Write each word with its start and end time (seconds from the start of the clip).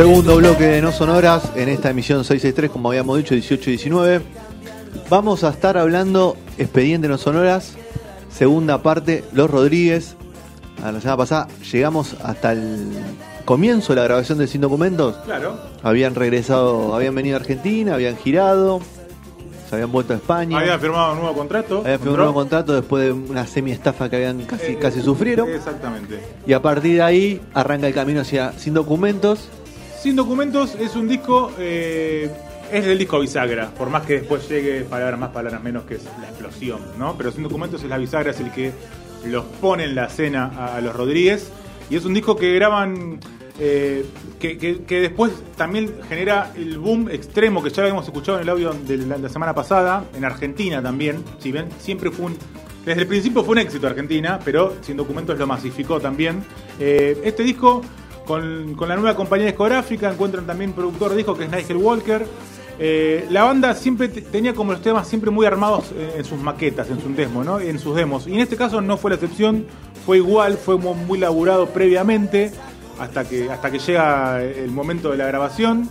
Segundo 0.00 0.36
bloque 0.36 0.64
de 0.64 0.80
No 0.80 0.92
Sonoras 0.92 1.52
en 1.56 1.68
esta 1.68 1.90
emisión 1.90 2.24
663, 2.24 2.70
como 2.70 2.88
habíamos 2.88 3.18
dicho, 3.18 3.34
18 3.34 3.68
y 3.68 3.72
19. 3.74 4.22
Vamos 5.10 5.44
a 5.44 5.50
estar 5.50 5.76
hablando 5.76 6.38
Expediente 6.56 7.06
No 7.06 7.18
Sonoras, 7.18 7.74
segunda 8.30 8.82
parte, 8.82 9.24
Los 9.34 9.50
Rodríguez. 9.50 10.16
A 10.82 10.90
la 10.90 11.02
semana 11.02 11.18
pasada 11.18 11.48
llegamos 11.70 12.16
hasta 12.24 12.52
el 12.52 12.88
comienzo 13.44 13.92
de 13.92 14.00
la 14.00 14.04
grabación 14.04 14.38
de 14.38 14.46
Sin 14.46 14.62
Documentos. 14.62 15.16
Claro. 15.26 15.60
Habían 15.82 16.14
regresado, 16.14 16.94
habían 16.94 17.14
venido 17.14 17.36
a 17.36 17.40
Argentina, 17.40 17.92
habían 17.92 18.16
girado, 18.16 18.80
se 19.68 19.74
habían 19.74 19.92
vuelto 19.92 20.14
a 20.14 20.16
España. 20.16 20.58
Había 20.60 20.78
firmado 20.78 21.12
un 21.12 21.18
nuevo 21.18 21.34
contrato. 21.34 21.80
Habían 21.80 21.98
firmado 21.98 22.10
un 22.14 22.16
nuevo 22.20 22.34
contrato 22.34 22.72
después 22.72 23.04
de 23.04 23.12
una 23.12 23.46
semi-estafa 23.46 24.08
que 24.08 24.16
habían 24.16 24.46
casi, 24.46 24.72
Eh, 24.72 24.78
casi 24.80 25.02
sufrieron. 25.02 25.50
Exactamente. 25.50 26.20
Y 26.46 26.54
a 26.54 26.62
partir 26.62 26.94
de 26.94 27.02
ahí 27.02 27.42
arranca 27.52 27.86
el 27.86 27.92
camino 27.92 28.22
hacia 28.22 28.52
Sin 28.52 28.72
Documentos. 28.72 29.50
Sin 30.00 30.16
documentos 30.16 30.74
es 30.76 30.96
un 30.96 31.08
disco, 31.08 31.52
eh, 31.58 32.30
es 32.72 32.86
el 32.86 32.96
disco 32.96 33.20
bisagra, 33.20 33.68
por 33.70 33.90
más 33.90 34.06
que 34.06 34.14
después 34.20 34.48
llegue 34.48 34.80
palabras 34.82 35.20
más, 35.20 35.28
palabras 35.28 35.62
menos, 35.62 35.84
que 35.84 35.96
es 35.96 36.04
la 36.20 36.28
explosión, 36.28 36.80
¿no? 36.98 37.16
Pero 37.18 37.30
sin 37.32 37.42
documentos 37.42 37.82
es 37.82 37.88
la 37.90 37.98
bisagra, 37.98 38.30
es 38.30 38.40
el 38.40 38.50
que 38.50 38.72
los 39.26 39.44
pone 39.60 39.84
en 39.84 39.94
la 39.94 40.06
escena 40.06 40.74
a, 40.74 40.80
los 40.80 40.96
Rodríguez. 40.96 41.50
Y 41.90 41.96
es 41.96 42.06
un 42.06 42.14
disco 42.14 42.34
que 42.34 42.54
graban, 42.54 43.20
eh, 43.58 44.06
que, 44.38 44.56
que- 44.56 45.00
después 45.00 45.32
también 45.56 45.92
genera 46.08 46.50
el 46.56 46.78
boom 46.78 47.10
extremo 47.10 47.62
que 47.62 47.68
ya 47.68 47.82
habíamos 47.82 48.06
escuchado 48.06 48.38
en 48.38 48.44
el 48.44 48.48
audio 48.48 48.72
de 48.72 48.96
la, 48.96 49.28
semana 49.28 49.54
pasada, 49.54 50.04
en 50.14 50.24
Argentina 50.24 50.82
también. 50.82 51.22
Si 51.40 51.52
ven, 51.52 51.68
siempre 51.78 52.10
fue 52.10 52.26
un. 52.26 52.38
Desde 52.86 53.02
el 53.02 53.06
principio 53.06 53.44
fue 53.44 53.52
un 53.52 53.58
éxito 53.58 53.86
Argentina, 53.86 54.38
pero 54.42 54.76
sin 54.80 54.96
documentos 54.96 55.38
lo 55.38 55.46
masificó 55.46 56.00
también. 56.00 56.42
Eh, 56.78 57.20
este 57.22 57.42
disco 57.42 57.82
con, 58.36 58.88
la 58.88 58.96
nueva 58.96 59.16
compañía 59.16 59.46
discográfica, 59.46 60.10
encuentran 60.10 60.46
también 60.46 60.72
productor 60.72 61.10
de 61.10 61.16
disco 61.16 61.36
que 61.36 61.44
es 61.44 61.50
Nigel 61.50 61.76
Walker. 61.78 62.24
Eh, 62.78 63.26
la 63.30 63.44
banda 63.44 63.74
siempre 63.74 64.08
te- 64.08 64.22
tenía 64.22 64.54
como 64.54 64.72
los 64.72 64.80
temas 64.80 65.06
siempre 65.08 65.30
muy 65.30 65.44
armados 65.46 65.86
en 66.16 66.24
sus 66.24 66.38
maquetas, 66.40 66.88
en 66.90 67.00
sus 67.00 67.14
demos, 67.16 67.44
¿no? 67.44 67.60
En 67.60 67.78
sus 67.78 67.94
demos. 67.94 68.26
Y 68.26 68.34
en 68.34 68.40
este 68.40 68.56
caso 68.56 68.80
no 68.80 68.96
fue 68.96 69.10
la 69.10 69.16
excepción, 69.16 69.66
fue 70.06 70.16
igual, 70.18 70.56
fue 70.56 70.78
mu- 70.78 70.94
muy 70.94 71.18
laburado 71.18 71.66
previamente 71.66 72.52
hasta 72.98 73.24
que 73.28 73.50
hasta 73.50 73.70
que 73.70 73.78
llega 73.78 74.42
el 74.42 74.70
momento 74.70 75.10
de 75.10 75.16
la 75.18 75.26
grabación. 75.26 75.90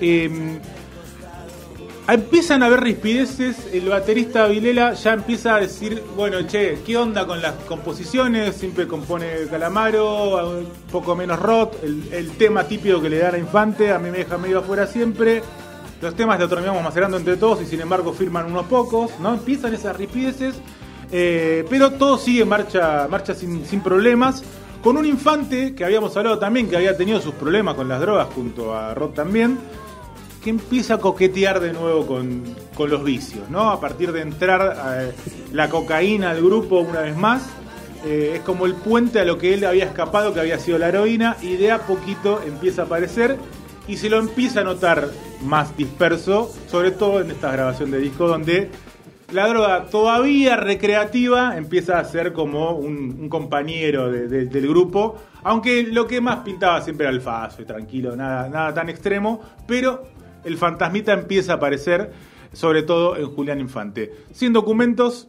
Eh, 0.00 0.30
Empiezan 2.08 2.64
a 2.64 2.66
haber 2.66 2.80
rispideces, 2.80 3.68
el 3.72 3.88
baterista 3.88 4.48
Vilela 4.48 4.94
ya 4.94 5.12
empieza 5.12 5.54
a 5.54 5.60
decir, 5.60 6.02
bueno, 6.16 6.42
che, 6.48 6.80
¿qué 6.84 6.96
onda 6.96 7.28
con 7.28 7.40
las 7.40 7.54
composiciones? 7.68 8.56
Siempre 8.56 8.88
compone 8.88 9.46
Calamaro, 9.48 10.58
un 10.58 10.66
poco 10.90 11.14
menos 11.14 11.38
rock, 11.38 11.74
el, 11.84 12.30
tema 12.32 12.64
típico 12.64 13.00
que 13.00 13.08
le 13.08 13.18
dan 13.18 13.36
a 13.36 13.38
Infante, 13.38 13.92
a 13.92 14.00
mí 14.00 14.10
me 14.10 14.18
deja 14.18 14.36
medio 14.36 14.58
afuera 14.58 14.88
siempre. 14.88 15.42
Los 16.00 16.16
temas 16.16 16.40
los 16.40 16.48
terminamos 16.48 16.82
macerando 16.82 17.16
entre 17.16 17.36
todos 17.36 17.62
y 17.62 17.66
sin 17.66 17.80
embargo 17.80 18.12
firman 18.12 18.46
unos 18.46 18.66
pocos, 18.66 19.12
¿no? 19.20 19.34
Empiezan 19.34 19.72
esas 19.72 19.96
rispideces, 19.96 20.56
eh, 21.12 21.64
pero 21.70 21.92
todo 21.92 22.18
sigue 22.18 22.42
en 22.42 22.48
marcha, 22.48 23.06
marcha 23.08 23.32
sin, 23.32 23.64
sin 23.64 23.80
problemas. 23.80 24.42
Con 24.82 24.96
un 24.96 25.06
Infante 25.06 25.76
que 25.76 25.84
habíamos 25.84 26.16
hablado 26.16 26.40
también, 26.40 26.68
que 26.68 26.74
había 26.76 26.96
tenido 26.96 27.20
sus 27.20 27.34
problemas 27.34 27.76
con 27.76 27.86
las 27.86 28.00
drogas 28.00 28.26
junto 28.34 28.74
a 28.74 28.92
Rock 28.92 29.14
también 29.14 29.56
que 30.42 30.50
empieza 30.50 30.94
a 30.94 30.98
coquetear 30.98 31.60
de 31.60 31.72
nuevo 31.72 32.06
con, 32.06 32.42
con 32.74 32.90
los 32.90 33.04
vicios, 33.04 33.48
¿no? 33.50 33.70
A 33.70 33.80
partir 33.80 34.12
de 34.12 34.22
entrar 34.22 34.76
eh, 34.98 35.12
la 35.52 35.68
cocaína 35.68 36.30
al 36.30 36.42
grupo 36.42 36.80
una 36.80 37.00
vez 37.02 37.16
más, 37.16 37.48
eh, 38.04 38.32
es 38.36 38.40
como 38.40 38.66
el 38.66 38.74
puente 38.74 39.20
a 39.20 39.24
lo 39.24 39.38
que 39.38 39.54
él 39.54 39.64
había 39.64 39.84
escapado, 39.84 40.34
que 40.34 40.40
había 40.40 40.58
sido 40.58 40.78
la 40.78 40.88
heroína, 40.88 41.36
y 41.42 41.56
de 41.56 41.70
a 41.70 41.78
poquito 41.86 42.42
empieza 42.44 42.82
a 42.82 42.84
aparecer 42.86 43.36
y 43.86 43.96
se 43.96 44.08
lo 44.10 44.18
empieza 44.18 44.60
a 44.60 44.64
notar 44.64 45.08
más 45.44 45.76
disperso, 45.76 46.52
sobre 46.68 46.90
todo 46.90 47.20
en 47.20 47.30
esta 47.30 47.52
grabación 47.52 47.90
de 47.92 47.98
disco, 47.98 48.26
donde 48.26 48.70
la 49.32 49.46
droga 49.48 49.84
todavía 49.86 50.56
recreativa 50.56 51.56
empieza 51.56 51.98
a 51.98 52.04
ser 52.04 52.32
como 52.32 52.72
un, 52.72 53.28
compañero 53.28 54.10
de- 54.10 54.26
de- 54.28 54.44
del 54.46 54.68
grupo, 54.68 55.16
aunque 55.44 55.84
lo 55.84 56.06
que 56.06 56.20
más 56.20 56.38
pintaba 56.40 56.82
siempre 56.82 57.06
era 57.06 57.14
el 57.14 57.20
faso 57.22 57.64
tranquilo, 57.64 58.14
nada, 58.14 58.48
nada 58.48 58.74
tan 58.74 58.88
extremo, 58.88 59.40
pero 59.66 60.02
el 60.44 60.56
fantasmita 60.56 61.12
empieza 61.12 61.52
a 61.52 61.56
aparecer, 61.56 62.12
sobre 62.52 62.82
todo 62.82 63.16
en 63.16 63.26
Julián 63.26 63.60
Infante. 63.60 64.12
Sin 64.32 64.52
documentos, 64.52 65.28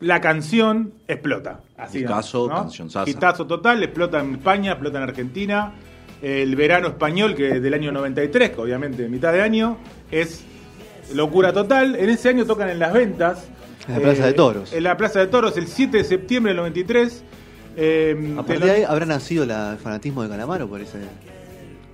la 0.00 0.20
canción 0.20 0.92
explota. 1.08 1.60
Así, 1.76 2.00
Hitazo, 2.00 2.48
¿no? 2.48 2.54
cancionzaza. 2.54 3.08
Hitazo 3.10 3.46
total, 3.46 3.82
explota 3.82 4.20
en 4.20 4.34
España, 4.34 4.72
explota 4.72 4.98
en 4.98 5.04
Argentina. 5.04 5.72
El 6.22 6.56
verano 6.56 6.88
español, 6.88 7.34
que 7.34 7.56
es 7.56 7.62
del 7.62 7.74
año 7.74 7.92
93, 7.92 8.50
que 8.50 8.60
obviamente 8.60 9.08
mitad 9.08 9.32
de 9.32 9.42
año, 9.42 9.76
es 10.10 10.42
locura 11.14 11.52
total. 11.52 11.94
En 11.96 12.08
ese 12.10 12.30
año 12.30 12.44
tocan 12.46 12.68
en 12.70 12.78
las 12.78 12.92
ventas. 12.92 13.48
En 13.86 13.94
la 13.94 14.00
Plaza 14.00 14.26
de 14.26 14.32
Toros. 14.32 14.72
En 14.72 14.82
la 14.82 14.96
Plaza 14.96 15.20
de 15.20 15.26
Toros, 15.28 15.56
el 15.56 15.66
7 15.68 15.98
de 15.98 16.04
septiembre 16.04 16.50
del 16.50 16.56
93. 16.56 17.22
Eh, 17.76 18.34
A 18.38 18.42
partir 18.42 18.64
de 18.64 18.70
ahí 18.70 18.82
habrá 18.82 19.04
nacido 19.06 19.44
la- 19.44 19.72
el 19.72 19.78
fanatismo 19.78 20.22
de 20.22 20.30
Calamaro 20.30 20.66
por 20.68 20.80
ese. 20.80 20.98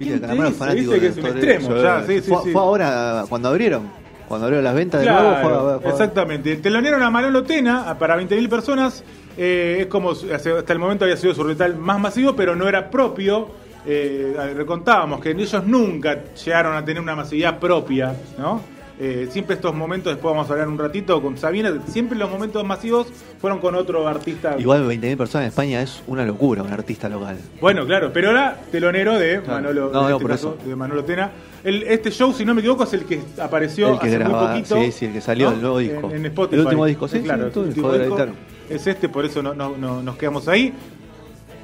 ¿Quién 0.02 0.14
te 0.20 0.26
Calamaro 0.26 0.50
fanático 0.52 0.90
de 0.92 1.06
es 1.06 1.16
un 1.16 1.22
Torres. 1.22 1.44
extremo, 1.44 1.76
ya, 1.82 2.04
sí, 2.06 2.20
sí, 2.20 2.28
fue, 2.30 2.42
sí. 2.44 2.50
fue 2.52 2.60
ahora 2.60 3.24
cuando 3.28 3.48
abrieron. 3.48 3.90
Cuando 4.28 4.46
abrieron 4.46 4.64
las 4.64 4.74
ventas 4.74 5.00
de 5.02 5.10
nuevo. 5.10 5.36
Fue- 5.42 5.80
fue- 5.80 5.90
exactamente. 5.90 6.56
Telonearon 6.56 7.02
a 7.02 7.10
Manolo 7.10 7.42
Tena 7.42 7.98
para 7.98 8.16
20.000 8.16 8.48
personas. 8.48 9.04
Eh, 9.36 9.78
es 9.80 9.86
como 9.86 10.10
hasta 10.12 10.72
el 10.72 10.78
momento 10.78 11.04
había 11.04 11.16
sido 11.16 11.34
su 11.34 11.42
recital 11.44 11.76
más 11.76 11.98
masivo, 12.00 12.34
pero 12.34 12.54
no 12.56 12.66
era 12.68 12.90
propio. 12.90 13.48
Eh, 13.84 14.34
recontábamos 14.56 15.20
que 15.20 15.30
ellos 15.32 15.54
nunca 15.66 16.18
llegaron 16.34 16.76
a 16.76 16.84
tener 16.84 17.02
una 17.02 17.16
masividad 17.16 17.58
propia, 17.58 18.14
¿no? 18.38 18.60
Eh, 19.04 19.26
siempre 19.32 19.56
estos 19.56 19.74
momentos, 19.74 20.12
después 20.12 20.32
vamos 20.32 20.48
a 20.48 20.52
hablar 20.52 20.68
un 20.68 20.78
ratito 20.78 21.20
con 21.20 21.36
Sabina, 21.36 21.72
siempre 21.88 22.16
los 22.16 22.30
momentos 22.30 22.64
masivos 22.64 23.08
fueron 23.40 23.58
con 23.58 23.74
otro 23.74 24.06
artista. 24.06 24.54
Igual 24.60 24.86
20.000 24.88 25.16
personas 25.16 25.46
en 25.46 25.48
España 25.48 25.82
es 25.82 26.04
una 26.06 26.24
locura, 26.24 26.62
un 26.62 26.72
artista 26.72 27.08
local. 27.08 27.36
Bueno, 27.60 27.84
claro, 27.84 28.12
pero 28.12 28.30
era 28.30 28.60
telonero 28.70 29.18
de. 29.18 29.40
Manolo, 29.40 29.90
No, 29.92 30.08
no, 30.08 30.16
este 30.16 30.28
caso, 30.28 30.56
de 30.64 30.76
Manolo 30.76 31.02
Tena. 31.04 31.32
El- 31.64 31.82
este 31.82 32.12
show, 32.12 32.32
si 32.32 32.44
no 32.44 32.54
me 32.54 32.60
equivoco, 32.60 32.84
es 32.84 32.92
el 32.92 33.04
que 33.04 33.20
apareció 33.40 33.94
El 33.94 33.98
que 33.98 34.06
hace 34.06 34.18
muy 34.20 34.34
poquito. 34.34 34.76
sí, 34.76 34.92
sí, 34.92 35.06
el 35.06 35.12
que 35.14 35.20
salió, 35.20 35.50
el 35.50 35.60
nuevo 35.60 35.78
disco. 35.78 36.08
En, 36.08 36.16
en 36.18 36.26
Spotify. 36.26 36.54
El 36.60 36.66
último 36.66 36.86
disco, 36.86 37.08
sí, 37.08 37.16
Eh, 37.16 37.22
claro, 37.22 37.50
sí, 37.52 37.58
el 37.58 37.66
último 37.66 37.92
disco 37.94 38.26
es 38.70 38.86
este, 38.86 39.08
por 39.08 39.24
eso 39.24 39.42
no, 39.42 39.52
no- 39.52 39.76
no- 39.76 40.00
nos 40.00 40.16
quedamos 40.16 40.46
ahí. 40.46 40.72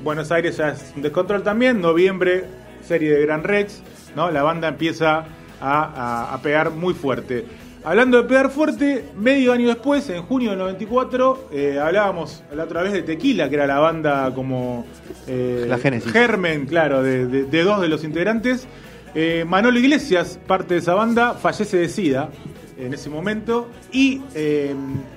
Buenos 0.03 0.33
Aires 0.33 0.57
ya 0.57 0.71
es 0.71 0.93
un 0.97 1.03
descontrol 1.03 1.45
también. 1.45 1.81
Noviembre, 1.81 2.47
serie 2.85 3.13
de 3.15 3.23
Gran 3.23 3.45
Rex. 3.45 3.81
¿no? 4.17 4.29
La 4.33 4.43
banda 4.43 4.67
empieza 4.67 5.25
a, 5.61 5.83
a- 6.31 6.35
a 6.35 6.43
pegar 6.43 6.71
muy 6.71 6.95
fuerte. 6.95 7.45
Hablando 7.85 8.17
de 8.21 8.25
pegar 8.29 8.51
fuerte, 8.51 9.05
medio 9.17 9.53
año 9.53 9.69
después, 9.69 10.11
en 10.11 10.23
junio 10.23 10.51
del 10.51 10.59
94, 10.59 11.49
eh, 11.53 11.79
hablábamos 11.81 12.43
la 12.55 12.65
otra 12.65 12.83
vez 12.83 12.93
de 12.93 13.03
Tequila, 13.03 13.49
que 13.49 13.55
era 13.55 13.67
la 13.67 13.79
banda 13.79 14.33
como... 14.35 14.85
eh, 15.27 15.65
La 15.69 15.79
Génesis. 15.79 16.13
germen, 16.13 16.67
claro, 16.67 17.03
de, 17.03 17.27
de- 17.27 17.45
de 17.45 17.63
dos 17.63 17.81
de 17.81 17.89
los 17.89 18.03
integrantes. 18.05 18.67
Eh, 19.15 19.45
Manolo 19.49 19.79
Iglesias, 19.79 20.39
parte 20.47 20.75
de 20.75 20.81
esa 20.81 20.95
banda, 20.95 21.35
fallece 21.35 21.77
de 21.79 21.89
SIDA 21.89 22.29
en 22.77 22.93
ese 22.93 23.09
momento. 23.11 23.69
Y 23.93 24.23
eh, 24.35 24.75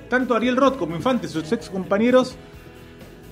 tanto 0.08 0.34
Ariel 0.34 0.56
Roth 0.56 0.78
como 0.78 0.94
Infante, 0.96 1.28
sus 1.28 1.50
ex 1.52 1.68
compañeros, 1.68 2.36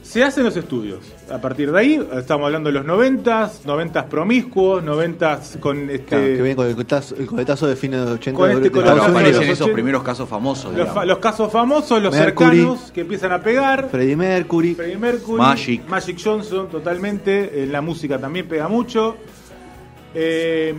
se 0.02 0.25
hacen 0.25 0.44
los 0.44 0.56
estudios. 0.56 1.00
A 1.31 1.41
partir 1.41 1.70
de 1.70 1.79
ahí, 1.79 2.08
estamos 2.17 2.47
hablando 2.47 2.73
de 2.73 2.81
los 2.81 2.85
90s, 2.87 3.62
90s 3.64 4.05
promiscuos, 4.08 4.82
90s 4.82 5.61
con 5.61 5.88
este. 5.91 6.05
Claro, 6.06 6.25
que 6.25 6.32
viene 6.43 6.56
con 6.56 6.67
el 6.67 6.73
coletazo, 6.75 7.14
el 7.17 7.26
coletazo 7.26 7.67
de 7.69 7.76
fines 7.76 8.00
de 8.00 8.06
los 8.06 8.14
80 8.17 8.37
Con 8.38 8.50
este 8.50 8.70
los 8.70 9.00
aparecen 9.08 9.43
esos 9.44 9.61
80. 9.62 9.73
primeros 9.75 10.02
casos 10.02 10.29
famosos. 10.29 10.64
los, 10.67 10.75
digamos. 10.75 10.94
fa- 10.94 11.05
los 11.05 11.19
casos 11.19 11.52
famosos, 11.52 12.02
los 12.02 12.12
Mercury. 12.14 12.56
cercanos 12.56 12.91
que 12.93 13.00
empiezan 13.02 13.32
a 13.32 13.41
pegar. 13.41 13.88
Freddie 13.91 14.17
Mercury. 14.17 14.75
Freddie 14.75 14.99
Mercury, 14.99 15.38
Magic. 15.38 15.88
Magic 15.88 16.19
Johnson, 16.23 16.69
totalmente. 16.69 17.62
En 17.62 17.70
la 17.70 17.81
música 17.81 18.19
también 18.19 18.49
pega 18.49 18.67
mucho. 18.69 19.17
Eh, 20.14 20.75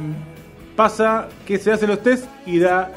pasa 0.76 1.28
que 1.46 1.58
se 1.58 1.72
hacen 1.72 1.90
los 1.90 2.02
test 2.02 2.26
y 2.46 2.60
da 2.60 2.92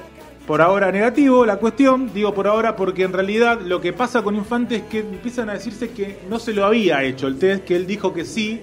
por 0.47 0.61
ahora 0.61 0.93
negativo 0.93 1.47
la 1.47 1.57
cuestión. 1.57 2.11
Digo 2.13 2.35
por 2.35 2.47
ahora 2.47 2.77
porque 2.77 3.03
en 3.05 3.13
realidad 3.13 3.61
lo 3.61 3.81
que 3.81 3.93
pasa 3.93 4.23
con 4.23 4.35
Infante 4.35 4.77
es 4.77 4.83
que 4.83 5.01
empiezan 5.01 5.49
a 5.49 5.55
decirse 5.55 5.91
que 5.91 6.21
no 6.29 6.39
se 6.39 6.53
lo 6.53 6.65
había 6.65 7.03
hecho 7.03 7.27
el 7.27 7.39
test, 7.39 7.65
que 7.65 7.77
él 7.77 7.87
dijo 7.87 8.13
que 8.13 8.25
sí, 8.25 8.61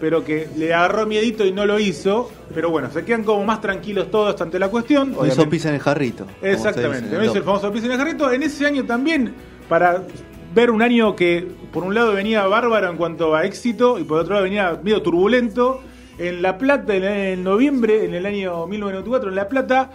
pero 0.00 0.24
que 0.24 0.48
le 0.56 0.72
agarró 0.72 1.06
miedito 1.06 1.44
y 1.44 1.52
no 1.52 1.66
lo 1.66 1.78
hizo. 1.78 2.30
Pero 2.54 2.70
bueno, 2.70 2.90
se 2.90 3.04
quedan 3.04 3.24
como 3.24 3.44
más 3.44 3.60
tranquilos 3.60 4.10
todos 4.10 4.40
ante 4.40 4.58
la 4.58 4.68
cuestión. 4.68 5.12
No 5.12 5.26
hizo 5.26 5.48
pisa 5.48 5.68
en 5.68 5.74
el 5.76 5.80
jarrito. 5.80 6.26
Exactamente, 6.40 7.16
no 7.16 7.24
hizo 7.24 7.36
el 7.36 7.44
famoso 7.44 7.70
piso 7.70 7.86
en 7.86 7.92
el 7.92 7.98
jarrito. 7.98 8.32
En 8.32 8.42
ese 8.42 8.66
año 8.66 8.84
también, 8.84 9.34
para 9.68 10.02
ver 10.54 10.70
un 10.70 10.82
año 10.82 11.14
que 11.14 11.46
por 11.72 11.84
un 11.84 11.94
lado 11.94 12.12
venía 12.14 12.44
bárbaro 12.46 12.90
en 12.90 12.96
cuanto 12.96 13.36
a 13.36 13.44
éxito 13.44 13.98
y 13.98 14.04
por 14.04 14.20
otro 14.20 14.34
lado 14.34 14.44
venía 14.44 14.80
medio 14.82 15.02
turbulento, 15.02 15.82
en 16.18 16.42
La 16.42 16.58
Plata, 16.58 16.94
en, 16.94 17.04
en 17.04 17.44
noviembre, 17.44 18.04
en 18.04 18.14
el 18.14 18.26
año 18.26 18.66
1994, 18.66 19.30
en 19.30 19.36
La 19.36 19.48
Plata, 19.48 19.90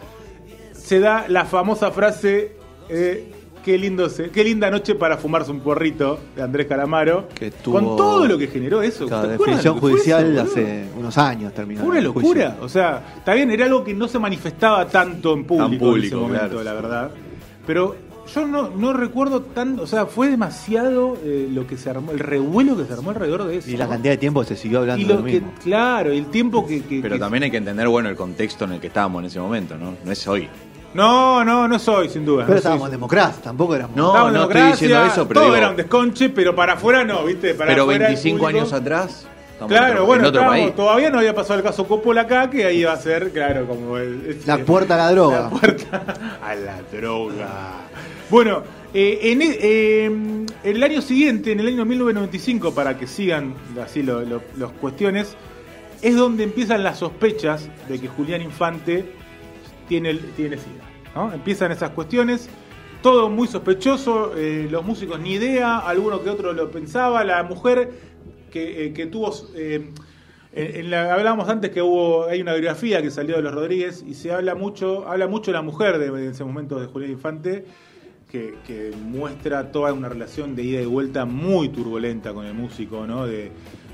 se 0.86 1.00
da 1.00 1.26
la 1.28 1.46
famosa 1.46 1.90
frase, 1.92 2.52
eh, 2.90 3.32
qué, 3.64 3.78
lindo 3.80 4.08
se- 4.10 4.30
qué 4.30 4.44
linda 4.44 4.70
noche 4.70 4.94
para 4.94 5.18
fumarse 5.18 5.50
un 5.50 5.60
porrito, 5.62 6.20
de 6.36 6.44
Andrés 6.44 6.68
Calamaro, 6.68 7.28
Que 7.34 7.50
tuvo- 7.50 7.74
con 7.80 7.98
todo 7.98 8.28
lo 8.28 8.38
que 8.38 8.48
generó 8.48 8.84
eso. 8.84 9.08
Claro, 9.08 9.28
¿Te 9.28 9.34
acuerdas 9.34 9.64
definición 9.64 9.76
lo 9.76 9.82
judicial 9.82 10.32
eso, 10.34 10.42
hace 10.44 10.86
unos 10.96 11.18
años 11.18 11.54
terminó. 11.54 11.82
Fue 11.82 11.90
una 11.90 12.02
locura. 12.02 12.24
juicio. 12.26 12.54
O 12.62 12.70
sea, 12.70 13.16
está 13.18 13.34
bien, 13.34 13.50
era 13.50 13.66
algo 13.66 13.84
que 13.84 13.94
no 13.96 14.08
se 14.08 14.20
manifestaba 14.20 14.88
tanto 14.88 15.34
en 15.34 15.44
público, 15.46 15.74
en 15.74 15.80
público, 15.80 16.06
ese 16.06 16.16
momento, 16.16 16.48
claro. 16.50 16.64
la 16.64 16.74
verdad. 16.74 17.12
Pero 17.66 17.96
yo 18.34 18.46
no, 18.48 18.70
no 18.70 18.94
recuerdo 18.94 19.42
tanto, 19.42 19.84
o 19.84 19.88
sea, 19.88 20.06
fue 20.06 20.30
demasiado 20.30 21.18
eh, 21.24 21.48
lo 21.52 21.66
que 21.68 21.78
se 21.78 21.90
armó, 21.90 22.12
el 22.12 22.20
revuelo 22.20 22.76
que 22.78 22.86
se 22.86 22.94
armó 22.94 23.10
alrededor 23.12 23.46
de 23.46 23.58
eso. 23.58 23.70
Y 23.72 23.78
la 23.78 23.88
cantidad 23.88 24.14
de 24.14 24.18
tiempo 24.18 24.42
que 24.42 24.48
se 24.48 24.56
siguió 24.56 24.80
hablando 24.80 25.02
Y 25.02 25.06
de 25.08 25.14
lo 25.14 25.20
lo 25.22 25.26
que, 25.26 25.32
mismo. 25.34 25.52
claro, 25.64 26.12
el 26.12 26.26
tiempo 26.28 26.66
que. 26.68 26.82
que- 26.84 27.00
Pero 27.02 27.16
que- 27.16 27.20
también 27.20 27.44
hay 27.44 27.52
que 27.52 27.58
entender, 27.58 27.88
bueno, 27.88 28.10
el 28.10 28.16
contexto 28.16 28.66
en 28.66 28.74
el 28.74 28.80
que 28.80 28.88
estábamos 28.88 29.22
en 29.22 29.26
ese 29.28 29.40
momento, 29.40 29.76
¿no? 29.78 29.94
No 30.04 30.12
es 30.12 30.28
hoy. 30.28 30.48
No, 30.96 31.44
no, 31.44 31.68
no 31.68 31.78
soy, 31.78 32.10
sin 32.10 32.26
duda. 32.26 32.44
Pero 32.44 32.54
no 32.54 32.58
estábamos 32.58 32.86
en 32.88 32.92
democracia, 32.92 33.42
tampoco 33.44 33.76
éramos. 33.76 33.96
No, 33.98 34.08
Estábamos 34.08 34.34
no 34.34 34.44
estoy 34.44 34.62
diciendo 34.72 35.06
eso, 35.06 35.28
pero 35.28 35.40
todo 35.42 35.50
digo- 35.50 35.56
era 35.58 35.70
un 35.70 35.76
desconche, 35.76 36.30
pero 36.30 36.56
para 36.56 36.74
afuera 36.74 37.04
no, 37.04 37.24
¿viste? 37.26 37.54
Para 37.54 37.72
Pero 37.72 37.84
afuera 37.84 38.06
el 38.08 38.14
25 38.14 38.38
público- 38.40 38.60
años 38.60 38.74
atrás, 38.74 39.28
estamos 39.52 39.70
Claro, 39.72 39.86
en 39.88 39.92
otro, 39.94 40.06
bueno, 40.06 40.24
en 40.24 40.28
otro 40.30 40.42
estábamos- 40.42 40.64
país. 40.66 40.76
todavía 40.76 41.10
no 41.10 41.18
había 41.20 41.36
pasado 41.36 41.60
el 41.60 41.66
caso 41.66 41.86
Coppola 41.88 42.22
acá, 42.22 42.50
que 42.50 42.66
ahí 42.66 42.78
iba 42.80 42.94
a 42.94 42.98
ser, 42.98 43.32
claro, 43.32 43.68
como 43.68 43.98
el, 43.98 44.40
La 44.46 44.58
puerta 44.60 44.94
a 44.96 44.98
la 44.98 45.12
droga. 45.12 45.40
La 45.42 45.50
puerta 45.50 46.04
a 46.42 46.56
la 46.56 46.78
droga. 46.92 47.50
Bueno, 48.30 48.64
eh, 48.94 49.20
en, 49.24 49.42
e- 49.42 49.58
eh, 49.62 50.06
en 50.06 50.46
el 50.64 50.82
año 50.82 51.02
siguiente, 51.02 51.52
en 51.52 51.60
el 51.60 51.68
año 51.68 51.84
1995, 51.84 52.74
para 52.74 52.98
que 52.98 53.06
sigan 53.06 53.54
así 53.84 54.02
lo- 54.02 54.22
lo- 54.22 54.42
las 54.58 54.72
cuestiones, 54.72 55.36
es 56.02 56.16
donde 56.16 56.44
empiezan 56.46 56.84
las 56.84 57.00
sospechas 57.00 57.68
de 57.90 58.00
que 58.00 58.08
Julián 58.08 58.42
Infante 58.42 59.14
tiene, 59.88 60.14
tiene 60.36 60.58
SIDA. 60.58 60.84
¿no? 61.16 61.34
Empiezan 61.34 61.72
esas 61.72 61.92
cuestiones, 61.92 62.50
todo 63.02 63.30
muy 63.30 63.48
sospechoso, 63.48 64.36
eh, 64.36 64.68
los 64.70 64.86
músicos 64.86 65.20
ni 65.20 65.34
idea, 65.34 65.80
alguno 65.80 66.24
que 66.24 66.30
otro 66.30 66.54
lo 66.54 66.72
pensaba, 66.72 67.24
la 67.24 67.44
mujer 67.44 67.92
que, 68.52 68.86
eh, 68.86 68.94
que 68.94 69.06
tuvo... 69.06 69.34
eh, 69.56 69.92
hablábamos 70.58 71.50
antes 71.50 71.72
que 71.72 71.82
hubo 71.82 72.28
hay 72.28 72.42
una 72.42 72.54
biografía 72.54 73.02
que 73.02 73.12
salió 73.12 73.36
de 73.36 73.42
los 73.42 73.54
Rodríguez 73.54 74.06
y 74.08 74.14
se 74.14 74.32
habla 74.32 74.56
mucho 74.56 75.06
habla 75.06 75.28
mucho 75.28 75.52
la 75.52 75.62
mujer 75.62 75.98
de, 76.00 76.10
de 76.10 76.30
ese 76.30 76.46
momento 76.46 76.80
de 76.80 76.88
Julián 76.88 77.12
Infante 77.12 77.66
que, 78.32 78.94
muestra 79.02 79.72
toda 79.72 79.94
una 79.94 80.10
relación 80.10 80.56
de 80.56 80.64
ida 80.64 80.82
y 80.82 80.86
vuelta 80.86 81.26
muy 81.26 81.70
turbulenta 81.70 82.34
con 82.34 82.46
el 82.46 82.54
músico 82.54 83.08
no 83.08 83.26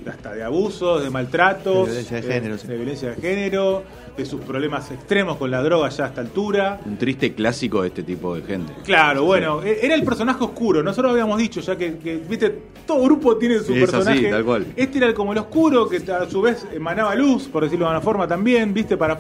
hasta 0.10 0.34
de 0.34 0.44
abusos 0.44 1.04
de 1.04 1.10
maltratos 1.10 1.88
De 1.88 1.92
violencia 1.94 2.22
de 2.22 2.28
eh, 2.28 2.34
género, 2.34 2.58
sí. 2.58 2.68
de 2.68 2.76
violencia 2.76 3.10
de 3.12 3.16
género 3.22 3.84
de 4.18 4.26
sus 4.26 4.42
problemas 4.42 4.92
extremos 4.92 5.38
con 5.38 5.50
la 5.52 5.64
droga 5.64 5.88
ya 5.90 6.06
a 6.06 6.08
esta 6.10 6.22
altura 6.22 6.80
Un 6.86 6.98
triste 6.98 7.34
clásico 7.34 7.82
de 7.82 7.88
este 7.90 8.04
tipo 8.04 8.36
de 8.36 8.42
gente. 8.42 8.74
Claro, 8.84 9.24
bueno, 9.24 9.64
e- 9.64 9.80
era 9.86 9.96
el 9.96 10.04
personaje 10.04 10.44
oscuro. 10.44 10.84
Nosotros 10.84 11.12
habíamos 11.14 11.38
dicho 11.38 11.62
ya 11.62 11.78
que, 11.78 11.98
que, 11.98 12.18
viste, 12.18 12.50
todo 12.86 13.04
grupo 13.06 13.38
tiene 13.38 13.60
su 13.60 13.74
Es 13.74 13.84
así, 13.84 13.92
personaje. 13.92 14.30
tal 14.30 14.44
cual. 14.44 14.66
Este 14.76 14.98
era 14.98 15.08
el 15.08 15.14
como 15.14 15.32
el 15.32 15.38
oscuro, 15.38 15.88
que 15.88 15.98
a 16.12 16.30
su 16.30 16.42
vez 16.42 16.68
emanaba 16.74 17.16
luz, 17.16 17.48
por 17.48 17.64
decirlo 17.64 17.86
de 17.86 17.92
una 17.92 18.02
forma 18.02 18.28
también, 18.28 18.74
viste, 18.74 18.98
para. 18.98 19.18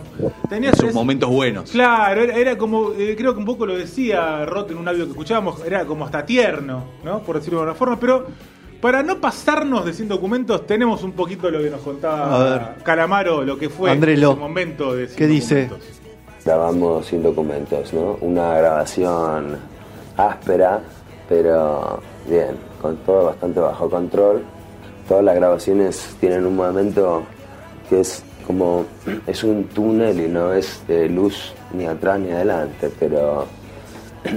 Tenía 0.50 0.74
Sus 0.74 0.94
momentos 0.94 1.30
buenos. 1.30 1.72
Claro, 1.72 2.22
era, 2.24 2.36
era 2.36 2.58
como, 2.58 2.92
eh, 2.92 3.16
creo 3.18 3.34
que 3.34 3.40
un 3.40 3.46
poco 3.46 3.66
lo 3.66 3.78
decía 3.78 4.46
Roth 4.46 4.72
en 4.72 4.78
un 4.78 4.88
audio 4.90 5.06
que 5.06 5.12
escuchábamos, 5.12 5.64
era 5.66 5.86
como 5.86 6.04
hasta 6.06 6.26
tierno, 6.26 6.84
¿no? 7.06 7.20
Por 7.24 7.38
decirlo 7.38 7.60
de 7.60 7.66
una 7.66 7.76
forma, 7.76 7.98
pero 7.98 8.28
para 8.82 9.04
no 9.04 9.22
pasarnos 9.22 9.86
de 9.86 9.94
100 9.94 10.10
documentos, 10.10 10.66
tenemos 10.66 11.04
un 11.04 11.12
poquito 11.12 11.50
lo 11.52 11.60
que 11.60 11.70
nos 11.70 11.82
A 11.82 11.84
contaba. 11.84 12.76
Calamaro, 12.84 13.44
lo 13.44 13.58
que 13.58 13.70
fue 13.70 13.92
Andrés 13.92 14.18
ese 14.18 14.36
momento 14.36 14.96
de 14.96 15.08
100 15.08 15.18
¿Qué 15.18 15.28
dice? 15.28 15.62
documentos. 15.64 16.00
Grabamos 16.44 17.06
sin 17.06 17.22
documentos, 17.22 17.94
¿no? 17.94 18.18
Una 18.22 18.56
grabación 18.58 19.58
áspera, 20.18 20.82
pero 21.30 22.00
bien, 22.28 22.58
con 22.82 22.98
todo 22.98 23.26
bastante 23.26 23.60
bajo 23.60 23.90
control. 23.90 24.42
Todas 25.08 25.24
las 25.24 25.36
grabaciones 25.36 26.16
tienen 26.20 26.46
un 26.48 26.56
momento 26.56 27.24
que 27.90 28.00
es 28.00 28.24
como, 28.48 28.86
es 29.28 29.44
un 29.44 29.66
túnel 29.66 30.20
y 30.20 30.28
no 30.28 30.52
es 30.54 30.82
de 30.88 31.08
luz 31.08 31.54
ni 31.74 31.86
atrás 31.86 32.20
ni 32.20 32.32
adelante, 32.32 32.90
pero 33.00 33.46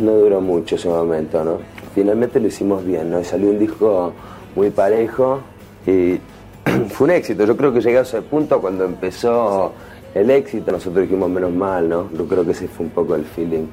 no 0.00 0.12
duró 0.12 0.41
mucho 0.43 0.76
ese 0.76 0.88
momento, 0.88 1.43
¿no? 1.43 1.58
Finalmente 1.94 2.38
lo 2.41 2.49
hicimos 2.49 2.85
bien, 2.85 3.11
¿no? 3.11 3.20
Y 3.20 3.25
salió 3.25 3.49
un 3.49 3.58
disco 3.58 4.12
muy 4.54 4.70
parejo 4.70 5.40
y 5.86 6.18
fue 6.90 7.06
un 7.06 7.10
éxito. 7.12 7.44
Yo 7.44 7.56
creo 7.56 7.72
que 7.72 7.80
llegué 7.80 7.98
a 7.98 8.02
ese 8.02 8.22
punto 8.22 8.60
cuando 8.60 8.84
empezó 8.84 9.72
el 10.14 10.30
éxito, 10.30 10.70
nosotros 10.72 11.02
dijimos 11.02 11.28
menos 11.28 11.52
mal, 11.52 11.88
¿no? 11.88 12.08
Yo 12.12 12.26
creo 12.26 12.44
que 12.44 12.52
ese 12.52 12.68
fue 12.68 12.86
un 12.86 12.92
poco 12.92 13.14
el 13.16 13.24
feeling 13.24 13.66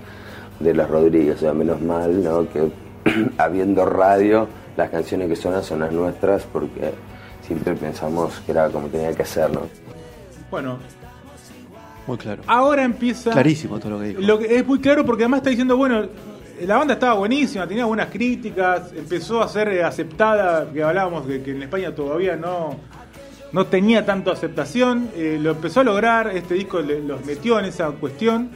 de 0.59 0.73
los 0.73 0.89
Rodríguez, 0.89 1.35
o 1.37 1.39
sea, 1.39 1.53
menos 1.53 1.81
mal, 1.81 2.23
¿no? 2.23 2.47
Que 2.49 2.71
habiendo 3.37 3.85
radio, 3.85 4.47
las 4.77 4.89
canciones 4.89 5.29
que 5.29 5.35
suenan 5.35 5.63
son 5.63 5.79
las 5.81 5.91
nuestras 5.91 6.43
porque 6.43 6.93
siempre 7.45 7.73
pensamos 7.75 8.41
que 8.45 8.51
era 8.51 8.69
como 8.69 8.87
tenía 8.87 9.13
que 9.13 9.25
ser, 9.25 9.51
¿no? 9.51 9.61
Bueno, 10.49 10.79
Muy 12.07 12.17
claro. 12.17 12.41
ahora 12.47 12.83
empieza. 12.83 13.31
Clarísimo 13.31 13.79
todo 13.79 13.91
lo 13.91 13.99
que 13.99 14.07
dijo. 14.07 14.21
Lo 14.21 14.39
que 14.39 14.55
es 14.55 14.65
muy 14.67 14.79
claro 14.79 15.05
porque 15.05 15.23
además 15.23 15.39
está 15.39 15.49
diciendo, 15.51 15.77
bueno, 15.77 16.07
la 16.65 16.77
banda 16.77 16.93
estaba 16.95 17.13
buenísima, 17.15 17.67
tenía 17.67 17.85
buenas 17.85 18.07
críticas, 18.09 18.91
empezó 18.95 19.41
a 19.41 19.47
ser 19.47 19.69
eh, 19.69 19.83
aceptada, 19.83 20.69
que 20.71 20.83
hablábamos 20.83 21.27
de 21.27 21.41
que 21.41 21.51
en 21.51 21.63
España 21.63 21.93
todavía 21.93 22.35
no, 22.35 22.77
no 23.51 23.65
tenía 23.67 24.05
tanto 24.05 24.31
aceptación, 24.31 25.09
eh, 25.15 25.37
lo 25.41 25.51
empezó 25.51 25.81
a 25.81 25.83
lograr, 25.83 26.35
este 26.35 26.53
disco 26.55 26.79
le- 26.81 27.01
los 27.01 27.25
metió 27.25 27.59
en 27.59 27.65
esa 27.65 27.89
cuestión, 27.91 28.49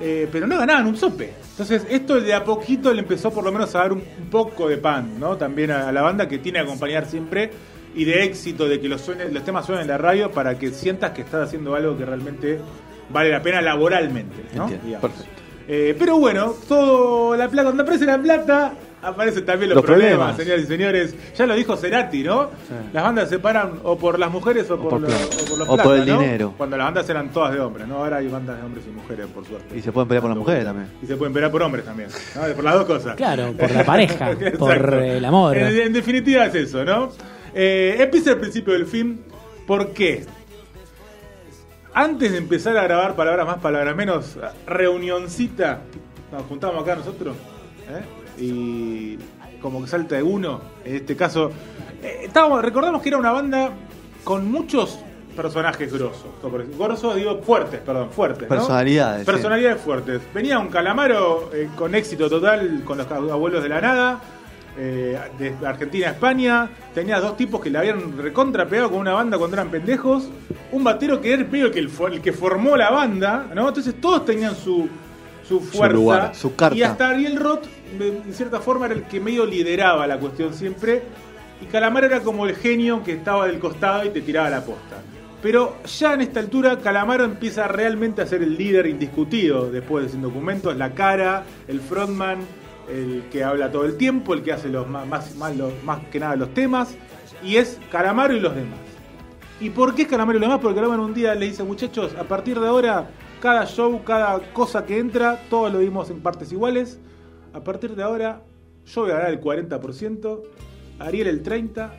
eh, 0.00 0.28
pero 0.32 0.46
no 0.46 0.58
ganaban 0.58 0.86
un 0.86 0.96
sope. 0.96 1.32
Entonces 1.50 1.86
esto 1.88 2.20
de 2.20 2.34
a 2.34 2.42
poquito 2.44 2.92
le 2.92 3.00
empezó 3.02 3.30
por 3.30 3.44
lo 3.44 3.52
menos 3.52 3.74
a 3.74 3.78
dar 3.80 3.92
un, 3.92 3.98
un 4.00 4.30
poco 4.30 4.68
de 4.68 4.78
pan, 4.78 5.20
¿no? 5.20 5.36
También 5.36 5.70
a, 5.70 5.88
a 5.88 5.92
la 5.92 6.02
banda 6.02 6.26
que 6.28 6.38
tiene 6.38 6.58
que 6.58 6.64
acompañar 6.64 7.06
siempre 7.06 7.50
y 7.94 8.04
de 8.04 8.24
éxito, 8.24 8.66
de 8.68 8.80
que 8.80 8.88
los, 8.88 9.02
suene- 9.02 9.28
los 9.30 9.44
temas 9.44 9.66
suenen 9.66 9.82
en 9.82 9.88
la 9.88 9.98
radio 9.98 10.30
para 10.30 10.58
que 10.58 10.70
sientas 10.70 11.10
que 11.10 11.20
estás 11.22 11.46
haciendo 11.48 11.74
algo 11.74 11.96
que 11.96 12.04
realmente 12.06 12.58
vale 13.10 13.28
la 13.30 13.42
pena 13.42 13.60
laboralmente, 13.60 14.36
¿no? 14.54 14.64
Entiendo, 14.68 15.00
perfecto. 15.00 15.41
Eh, 15.68 15.94
pero 15.98 16.18
bueno, 16.18 16.54
todo 16.68 17.36
la 17.36 17.48
plata, 17.48 17.64
cuando 17.68 17.82
aparece 17.82 18.04
la 18.06 18.18
plata, 18.18 18.72
aparecen 19.02 19.44
también 19.44 19.70
los, 19.70 19.76
Los 19.76 19.84
problemas, 19.84 20.34
problemas. 20.34 20.36
señores 20.36 20.64
y 20.64 20.66
señores. 20.66 21.14
Ya 21.36 21.46
lo 21.46 21.54
dijo 21.54 21.76
Cerati, 21.76 22.22
¿no? 22.22 22.50
Las 22.92 23.02
bandas 23.04 23.28
se 23.28 23.36
separan 23.36 23.72
o 23.82 23.96
por 23.98 24.18
las 24.18 24.30
mujeres 24.30 24.70
o, 24.70 24.78
por, 24.78 24.90
por 24.90 25.00
los, 25.02 25.10
plata. 25.12 25.26
o 25.42 25.48
por 25.48 25.58
los 25.58 25.68
O 25.68 25.76
por 25.76 25.96
el 25.96 26.06
¿no? 26.06 26.20
dinero. 26.20 26.54
Cuando 26.56 26.76
las 26.76 26.86
bandas 26.86 27.08
eran 27.08 27.30
todas 27.30 27.52
de 27.52 27.60
hombres, 27.60 27.86
¿no? 27.88 27.96
Ahora 27.98 28.18
hay 28.18 28.28
bandas 28.28 28.58
de 28.58 28.64
hombres 28.64 28.84
y 28.88 28.90
mujeres, 28.90 29.26
por 29.34 29.44
suerte. 29.46 29.76
Y 29.76 29.82
se 29.82 29.92
pueden 29.92 30.08
pelear 30.08 30.22
por 30.22 30.30
las 30.30 30.38
mujeres 30.38 30.64
también. 30.64 30.88
Y 31.02 31.06
se 31.06 31.16
pueden 31.16 31.32
pelear 31.32 31.50
por 31.50 31.62
hombres 31.62 31.84
también, 31.84 32.08
¿no? 32.34 32.54
Por 32.54 32.64
las 32.64 32.74
dos 32.74 32.84
cosas. 32.86 33.16
Claro, 33.16 33.52
por 33.52 33.70
la 33.70 33.84
pareja, 33.84 34.30
por 34.58 34.94
el 35.02 35.24
amor. 35.24 35.56
En, 35.56 35.80
en 35.80 35.92
definitiva 35.92 36.46
es 36.46 36.54
eso, 36.54 36.84
¿no? 36.84 37.10
Eh, 37.54 37.96
empieza 38.00 38.30
el 38.32 38.38
principio 38.38 38.72
del 38.72 38.86
film. 38.86 39.18
¿Por 39.66 39.92
qué? 39.92 40.24
Antes 41.94 42.32
de 42.32 42.38
empezar 42.38 42.76
a 42.78 42.84
grabar 42.84 43.14
palabras 43.14 43.46
más, 43.46 43.58
palabras 43.58 43.94
menos, 43.94 44.38
reunioncita, 44.66 45.80
nos 46.30 46.42
juntamos 46.44 46.82
acá 46.82 46.96
nosotros, 46.96 47.36
¿eh? 47.90 48.42
y 48.42 49.18
como 49.60 49.82
que 49.82 49.88
salta 49.88 50.16
de 50.16 50.22
uno, 50.22 50.60
en 50.86 50.96
este 50.96 51.14
caso, 51.16 51.50
eh, 52.02 52.22
estábamos, 52.24 52.62
recordamos 52.62 53.02
que 53.02 53.10
era 53.10 53.18
una 53.18 53.30
banda 53.30 53.72
con 54.24 54.50
muchos 54.50 55.00
personajes 55.36 55.92
grosos, 55.92 56.30
grosos 56.78 57.14
digo 57.14 57.42
fuertes, 57.42 57.80
perdón, 57.80 58.10
fuertes, 58.10 58.48
¿no? 58.48 58.56
Personalidades, 58.56 59.20
sí. 59.20 59.26
Personalidades 59.26 59.80
fuertes. 59.80 60.22
Venía 60.32 60.58
un 60.58 60.68
calamaro 60.68 61.50
eh, 61.54 61.68
con 61.76 61.94
éxito 61.94 62.28
total 62.28 62.82
con 62.84 62.98
los 62.98 63.10
abuelos 63.10 63.62
de 63.62 63.68
la 63.68 63.80
nada. 63.80 64.20
Eh, 64.76 65.18
de 65.38 65.66
Argentina 65.66 66.08
a 66.08 66.10
España, 66.12 66.70
tenías 66.94 67.20
dos 67.20 67.36
tipos 67.36 67.60
que 67.60 67.70
le 67.70 67.78
habían 67.78 68.16
recontra 68.16 68.66
pegado 68.66 68.90
con 68.90 69.00
una 69.00 69.12
banda 69.12 69.36
cuando 69.36 69.56
eran 69.56 69.70
pendejos, 69.70 70.28
un 70.72 70.82
batero 70.82 71.20
que 71.20 71.32
era 71.32 71.44
medio 71.44 71.70
que 71.70 71.78
el, 71.78 71.90
el 72.10 72.20
que 72.22 72.32
formó 72.32 72.76
la 72.76 72.90
banda, 72.90 73.50
¿no? 73.54 73.68
Entonces 73.68 74.00
todos 74.00 74.24
tenían 74.24 74.56
su, 74.56 74.88
su 75.46 75.60
fuerza. 75.60 75.94
lugar, 75.94 76.34
su 76.34 76.54
carta. 76.56 76.76
Y 76.76 76.82
hasta 76.82 77.10
Ariel 77.10 77.36
Roth, 77.36 77.66
de 77.98 78.32
cierta 78.32 78.60
forma, 78.60 78.86
era 78.86 78.94
el 78.94 79.02
que 79.04 79.20
medio 79.20 79.44
lideraba 79.44 80.06
la 80.06 80.18
cuestión 80.18 80.54
siempre. 80.54 81.02
Y 81.60 81.66
Calamaro 81.66 82.06
era 82.06 82.20
como 82.20 82.46
el 82.46 82.56
genio 82.56 83.04
que 83.04 83.12
estaba 83.12 83.46
del 83.46 83.58
costado 83.58 84.04
y 84.04 84.10
te 84.10 84.20
tiraba 84.22 84.50
la 84.50 84.64
posta. 84.64 84.96
Pero 85.42 85.76
ya 85.98 86.14
en 86.14 86.20
esta 86.20 86.40
altura 86.40 86.78
Calamaro 86.78 87.24
empieza 87.24 87.66
realmente 87.66 88.22
a 88.22 88.26
ser 88.26 88.42
el 88.42 88.56
líder 88.56 88.86
indiscutido 88.86 89.70
después 89.70 90.04
de 90.04 90.10
Sin 90.10 90.22
Documentos, 90.22 90.76
la 90.76 90.92
cara, 90.92 91.42
el 91.66 91.80
frontman, 91.80 92.38
el 92.92 93.24
que 93.30 93.42
habla 93.44 93.70
todo 93.72 93.84
el 93.84 93.96
tiempo, 93.96 94.34
el 94.34 94.42
que 94.42 94.52
hace 94.52 94.68
los 94.68 94.86
más, 94.88 95.06
más, 95.06 95.34
más, 95.36 95.56
los- 95.56 95.72
que 96.10 96.20
nada 96.20 96.36
los 96.36 96.52
temas, 96.54 96.94
y 97.42 97.56
es 97.56 97.78
Calamaro 97.90 98.34
y 98.36 98.40
los 98.40 98.54
demás. 98.54 98.78
¿Y 99.60 99.70
por 99.70 99.94
qué 99.94 100.02
es 100.02 100.08
Calamaro 100.08 100.38
y 100.38 100.40
lo 100.40 100.46
demás? 100.46 100.60
Porque 100.60 100.76
Calamaro 100.76 101.04
un 101.04 101.14
día 101.14 101.34
le 101.34 101.46
dice, 101.46 101.62
muchachos, 101.62 102.14
a 102.18 102.24
partir 102.24 102.58
de 102.60 102.66
ahora, 102.66 103.10
cada 103.40 103.64
show, 103.66 104.02
cada 104.04 104.38
cosa 104.52 104.84
que 104.84 104.98
entra, 104.98 105.40
todos 105.48 105.72
lo 105.72 105.78
dimos 105.80 106.10
en 106.10 106.20
partes 106.20 106.52
iguales. 106.52 106.98
A 107.52 107.60
partir 107.60 107.94
de 107.96 108.02
ahora, 108.02 108.42
yo 108.86 109.02
voy 109.02 109.10
a 109.10 109.14
ganar 109.14 109.30
el 109.30 109.40
40%, 109.40 110.42
Ariel 110.98 111.26
el 111.28 111.42
30%, 111.42 111.90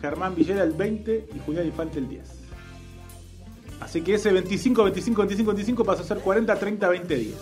Germán 0.00 0.34
Villera 0.34 0.62
el 0.62 0.76
20% 0.76 1.24
y 1.34 1.38
Julián 1.44 1.66
Infante 1.66 1.98
el 1.98 2.08
10%. 2.08 2.20
Así 3.80 4.00
que 4.02 4.14
ese 4.14 4.32
25, 4.32 4.82
25, 4.84 5.20
25, 5.22 5.50
25 5.52 5.84
pasó 5.84 6.02
a 6.02 6.06
ser 6.06 6.18
40, 6.18 6.54
30, 6.56 6.88
20, 6.88 7.14
10. 7.16 7.34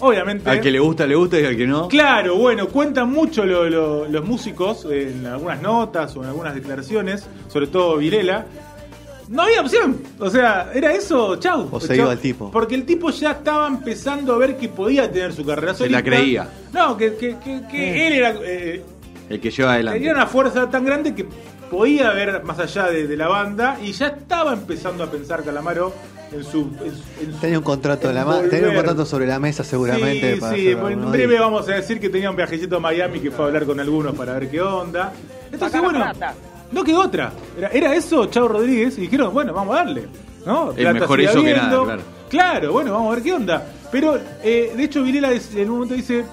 Obviamente. 0.00 0.48
Al 0.48 0.60
que 0.60 0.70
le 0.70 0.78
gusta, 0.80 1.06
le 1.06 1.14
gusta 1.14 1.38
y 1.38 1.44
al 1.44 1.56
que 1.56 1.66
no. 1.66 1.88
Claro, 1.88 2.36
bueno, 2.36 2.68
cuentan 2.68 3.10
mucho 3.10 3.44
lo- 3.44 3.68
lo- 3.68 4.06
los 4.08 4.24
músicos 4.24 4.86
en 4.90 5.26
algunas 5.26 5.60
notas 5.62 6.16
o 6.16 6.22
en 6.22 6.28
algunas 6.30 6.54
declaraciones, 6.54 7.26
sobre 7.48 7.66
todo 7.66 7.96
Virela. 7.98 8.46
No 9.28 9.42
había 9.42 9.60
opción, 9.60 9.96
o 10.18 10.28
sea, 10.28 10.70
era 10.74 10.92
eso, 10.92 11.36
chau. 11.36 11.68
O 11.70 11.78
se 11.78 11.88
Chau. 11.94 11.96
iba 12.06 12.12
el 12.12 12.18
tipo. 12.18 12.50
Porque 12.50 12.74
el 12.74 12.84
tipo 12.84 13.10
ya 13.10 13.30
estaba 13.30 13.68
empezando 13.68 14.34
a 14.34 14.38
ver 14.38 14.56
que 14.56 14.68
podía 14.68 15.08
tener 15.12 15.32
su 15.32 15.44
carrera 15.44 15.72
Se 15.72 15.88
la 15.88 15.98
solista. 16.00 16.16
creía. 16.16 16.48
No, 16.72 16.96
que, 16.96 17.14
que- 17.14 17.36
que- 17.38 17.62
que 17.70 18.06
él 18.08 18.12
era, 18.14 18.34
eh, 18.42 18.82
El 19.28 19.38
que 19.40 19.50
lleva 19.52 19.74
adelante. 19.74 20.00
tenía 20.00 20.14
una 20.14 20.26
fuerza 20.26 20.68
tan 20.68 20.84
grande 20.84 21.14
que 21.14 21.26
podía 21.70 22.10
ver 22.12 22.42
más 22.44 22.58
allá 22.58 22.86
de, 22.86 23.06
de 23.06 23.16
la 23.16 23.28
banda 23.28 23.78
y 23.82 23.92
ya 23.92 24.08
estaba 24.08 24.52
empezando 24.52 25.04
a 25.04 25.10
pensar 25.10 25.42
Calamaro 25.44 25.92
en 26.32 26.44
su. 26.44 26.60
en 26.84 26.92
su- 26.94 27.24
en 27.24 27.32
su- 27.34 27.38
Tenía 27.40 27.58
un 27.58 27.64
contrato 27.64 28.08
en 28.08 28.14
la 28.16 28.24
tenía 28.48 28.68
un 28.68 28.74
contrato 28.74 29.04
sobre 29.06 29.26
la 29.26 29.38
mesa 29.38 29.64
seguramente. 29.64 30.34
Sí, 30.34 30.40
para 30.40 30.54
sí, 30.56 30.68
en 30.68 31.10
breve 31.10 31.38
vamos 31.38 31.68
a 31.68 31.72
decir 31.74 32.00
que 32.00 32.08
tenía 32.08 32.30
un 32.30 32.36
viajecito 32.36 32.76
a 32.76 32.80
Miami 32.80 33.20
que 33.20 33.30
fue 33.30 33.44
a 33.44 33.48
hablar 33.48 33.64
con 33.66 33.78
algunos 33.80 34.14
para 34.14 34.34
ver 34.34 34.50
qué 34.50 34.60
onda. 34.60 35.12
Entonces, 35.52 35.80
bueno, 35.80 36.04
no 36.72 36.84
quedó 36.84 37.00
otra. 37.02 37.32
Era, 37.58 37.68
era 37.68 37.94
eso, 37.94 38.26
Chavo 38.26 38.48
Rodríguez, 38.48 38.96
y 38.98 39.02
dijeron, 39.02 39.32
bueno, 39.32 39.52
vamos 39.52 39.74
a 39.74 39.78
darle. 39.84 40.06
¿no? 40.46 40.70
El 40.70 40.76
Plata 40.76 40.92
mejor 41.00 41.20
eso 41.20 41.42
que 41.42 41.54
nada, 41.54 41.82
claro. 41.84 42.02
Claro, 42.30 42.72
bueno, 42.72 42.92
vamos 42.92 43.10
a 43.12 43.14
ver 43.16 43.24
qué 43.24 43.32
onda. 43.32 43.66
Pero, 43.90 44.16
eh, 44.42 44.72
de 44.76 44.82
hecho, 44.84 45.02
Vilela 45.02 45.32
es- 45.32 45.52
en 45.54 45.68
un 45.68 45.74
momento 45.80 45.94
dice, 45.94 46.24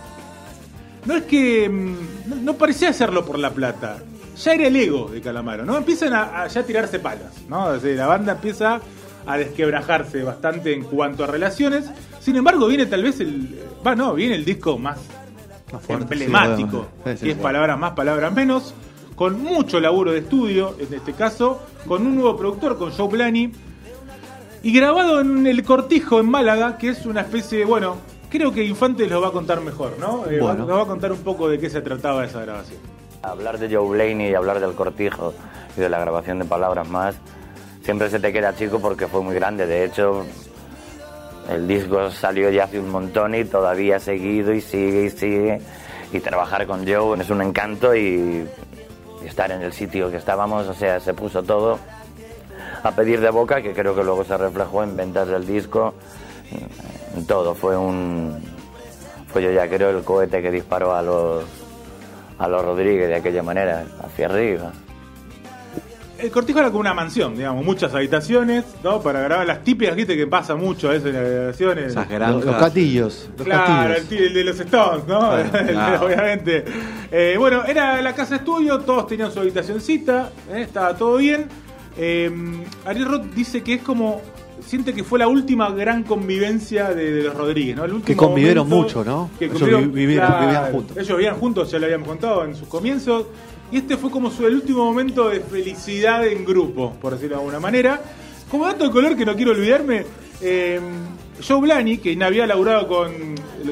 no 1.06 1.15
es 1.15 1.24
que 1.24 1.67
mm, 1.67 2.29
no, 2.29 2.36
no 2.36 2.53
parecía 2.53 2.89
hacerlo 2.89 3.25
por 3.25 3.39
la 3.39 3.50
plata. 3.50 3.98
Ya 4.44 4.53
era 4.53 4.67
el 4.67 4.75
ego 4.75 5.10
de 5.10 5.20
Calamaro, 5.22 5.65
¿no? 5.65 5.77
Empiezan 5.77 6.13
a, 6.13 6.44
a 6.44 6.48
ya 6.48 6.63
tirarse 6.63 7.00
palas, 7.00 7.34
¿no? 7.50 7.65
O 7.65 7.79
sea, 7.79 7.96
la 7.96 8.08
banda 8.08 8.34
empieza 8.34 8.79
a 9.25 9.38
desquebrajarse 9.38 10.24
bastante 10.24 10.74
en 10.74 10.84
cuanto 10.84 11.24
a 11.24 11.27
relaciones. 11.27 11.86
Sin 12.20 12.36
embargo, 12.36 12.67
viene 12.67 12.86
tal 12.86 13.03
vez 13.03 13.20
el. 13.20 13.60
Va, 13.86 13.96
no, 13.96 14.13
viene 14.13 14.36
el 14.36 14.46
disco 14.46 14.77
más 14.77 15.00
Más 15.74 15.82
fuerte, 15.82 16.13
emblemático, 16.13 16.70
sí, 16.70 16.75
obviamente. 16.77 17.12
Sí, 17.12 17.17
sí, 17.17 17.25
que 17.25 17.32
es 17.32 17.38
sí. 17.38 17.44
palabras 17.44 17.79
más, 17.79 17.91
palabras 17.94 18.34
menos, 18.34 18.74
con 19.15 19.41
mucho 19.41 19.79
laburo 19.79 20.12
de 20.12 20.20
estudio, 20.20 20.75
en 20.79 20.94
este 20.94 21.13
caso, 21.13 21.62
con 21.88 22.06
un 22.06 22.15
nuevo 22.15 22.38
productor, 22.38 22.77
con 22.77 22.91
Joe 22.91 23.10
Plani, 23.10 23.51
y 24.63 24.74
grabado 24.74 25.22
en 25.22 25.48
el 25.48 25.63
Cortijo, 25.63 26.20
en 26.20 26.29
Málaga, 26.29 26.77
que 26.77 26.89
es 26.89 27.06
una 27.06 27.22
especie 27.22 27.60
de, 27.60 27.65
bueno, 27.65 27.96
creo 28.29 28.51
que 28.51 28.63
Infante 28.65 29.08
lo 29.08 29.22
va 29.22 29.29
a 29.29 29.32
contar 29.32 29.62
mejor, 29.62 29.98
¿no? 30.00 30.25
Eh, 30.29 30.39
Bueno. 30.41 30.65
Nos 30.65 30.77
va 30.77 30.84
a 30.84 30.86
contar 30.86 31.12
un 31.12 31.20
poco 31.20 31.50
de 31.50 31.58
qué 31.60 31.70
se 31.70 31.82
trataba 31.82 32.25
esa 32.25 32.41
grabación. 32.41 32.79
Hablar 33.21 33.57
de 33.57 33.74
Joe 33.75 33.88
Blaney 33.89 34.29
y 34.29 34.36
hablar 34.36 34.59
del 34.59 34.74
cortijo 34.74 35.33
y 35.75 35.81
de 35.81 35.89
la 35.89 36.00
grabación 36.00 36.39
de 36.39 36.45
palabras 36.45 36.88
más, 36.88 37.15
siempre 37.83 38.09
se 38.09 38.19
te 38.19 38.31
queda 38.31 38.55
chico 38.55 38.79
porque 38.79 39.07
fue 39.07 39.21
muy 39.21 39.36
grande. 39.36 39.65
De 39.65 39.83
hecho, 39.83 40.25
el 41.50 41.67
disco 41.67 42.12
salió 42.12 42.50
ya 42.50 42.65
hace 42.65 42.79
un 42.79 42.89
montón 42.89 43.36
y 43.36 43.45
todavía 43.45 43.97
ha 43.97 44.00
seguido 44.00 44.53
y 44.53 44.62
sigue 44.62 45.05
y 45.05 45.09
sigue. 45.09 45.62
Y 46.12 46.19
trabajar 46.19 46.65
con 46.67 46.88
Joe 46.88 47.19
es 47.19 47.29
un 47.29 47.41
encanto 47.41 47.95
y, 47.95 48.47
estar 49.25 49.51
en 49.51 49.62
el 49.62 49.74
sitio 49.74 50.09
que 50.09 50.17
estábamos, 50.17 50.67
o 50.67 50.74
sea, 50.74 51.00
se 51.00 51.13
puso 51.13 51.43
todo 51.43 51.79
a 52.83 52.91
pedir 52.91 53.19
de 53.19 53.29
boca, 53.29 53.62
que 53.62 53.74
creo 53.74 53.95
que 53.95 54.03
luego 54.03 54.24
se 54.24 54.38
reflejó 54.38 54.83
en 54.83 54.95
ventas 54.95 55.27
del 55.27 55.45
disco, 55.45 55.93
en 57.15 57.25
todo. 57.25 57.55
Fue 57.55 57.75
un, 57.75 58.41
fue 59.27 59.43
yo 59.43 59.51
ya 59.51 59.67
creo 59.67 59.89
el 59.89 60.03
cohete 60.03 60.41
que 60.41 60.51
disparó 60.51 60.93
a 60.95 61.01
los 61.01 61.43
a 62.39 62.48
los 62.48 62.63
Rodríguez 62.63 63.08
de 63.08 63.15
aquella 63.15 63.44
manera, 63.44 63.86
hacia 64.03 64.27
arriba. 64.27 64.72
El 66.20 66.32
Cortijo 66.32 66.58
era 66.58 66.70
como 66.70 66.79
una 66.79 66.96
mansión, 66.96 67.36
digamos, 67.36 67.63
muchas 67.63 67.94
habitaciones, 67.94 68.65
¿no? 68.84 69.01
Para 69.01 69.22
grabar 69.22 69.46
las 69.46 69.63
típicas, 69.63 69.96
viste 69.96 70.17
que 70.17 70.25
pasa 70.25 70.56
mucho 70.56 70.91
eso 70.91 71.10
en 71.10 71.13
las 71.13 71.29
grabaciones. 71.29 71.86
Esas 71.91 72.10
Los, 72.10 72.20
granjas. 72.20 72.46
los 72.46 72.56
catillos. 72.56 73.29
Los 73.38 73.46
Claro, 73.46 73.94
el, 73.94 74.00
castillos. 74.00 74.34
de 74.34 74.44
los 74.44 74.60
Stones, 74.60 75.08
¿no? 75.08 75.20
Claro. 75.20 75.44
El 75.60 75.67
de- 75.67 75.74
Claro. 75.74 76.06
Obviamente. 76.08 76.65
Eh, 77.12 77.36
bueno, 77.38 77.63
era 77.65 78.01
la 78.01 78.13
casa 78.15 78.38
estudio, 78.38 78.79
todos 78.79 79.06
tenían 79.06 79.32
su 79.32 79.39
habitacioncita, 79.41 80.32
¿eh? 80.51 80.62
estaba 80.63 80.96
todo 80.98 81.17
bien. 81.17 81.46
Eh, 81.96 82.32
Ariel 82.86 83.06
Roth 83.10 83.25
dice 83.36 83.62
que 83.62 83.75
es 83.75 83.82
como. 83.84 84.20
Siente 84.67 84.93
que 84.93 85.03
fue 85.03 85.17
la 85.17 85.27
última 85.29 85.69
gran 85.71 86.03
convivencia 86.03 86.89
de, 86.93 87.12
de 87.13 87.24
los 87.24 87.33
Rodríguez, 87.36 87.75
¿no? 87.77 87.86
El 87.86 87.93
último 87.93 88.05
Que 88.05 88.15
convivieron 88.17 88.67
mucho, 88.67 89.03
¿no? 89.03 89.29
Que 89.39 89.45
Ellos 89.45 89.57
convivieron, 89.59 89.93
vivieron- 89.93 90.39
vivían 90.41 90.71
juntos. 90.74 90.97
Ellos 90.97 91.17
vivían 91.17 91.36
juntos, 91.38 91.71
ya 91.71 91.79
lo 91.79 91.86
habíamos 91.86 92.07
contado 92.07 92.43
en 92.45 92.55
sus 92.55 92.67
comienzos. 92.67 93.25
Y 93.71 93.77
este 93.77 93.95
fue 93.97 94.12
como 94.12 94.29
su 94.29 94.45
el 94.45 94.55
último 94.55 94.83
momento 94.86 95.29
de 95.29 95.39
felicidad 95.39 96.25
en 96.27 96.43
grupo, 96.45 96.93
por 97.01 97.13
decirlo 97.13 97.36
de 97.38 97.41
alguna 97.41 97.59
manera. 97.59 98.01
Como 98.51 98.65
dato 98.65 98.83
de 98.86 98.91
color 98.91 99.15
que 99.15 99.25
no 99.25 99.36
quiero 99.36 99.51
olvidarme, 99.51 100.03
eh, 100.41 100.79
Joe 101.45 101.62
Blani, 101.62 101.97
que 101.97 102.17
había 102.24 102.45
laburado 102.47 102.88
con 102.88 103.12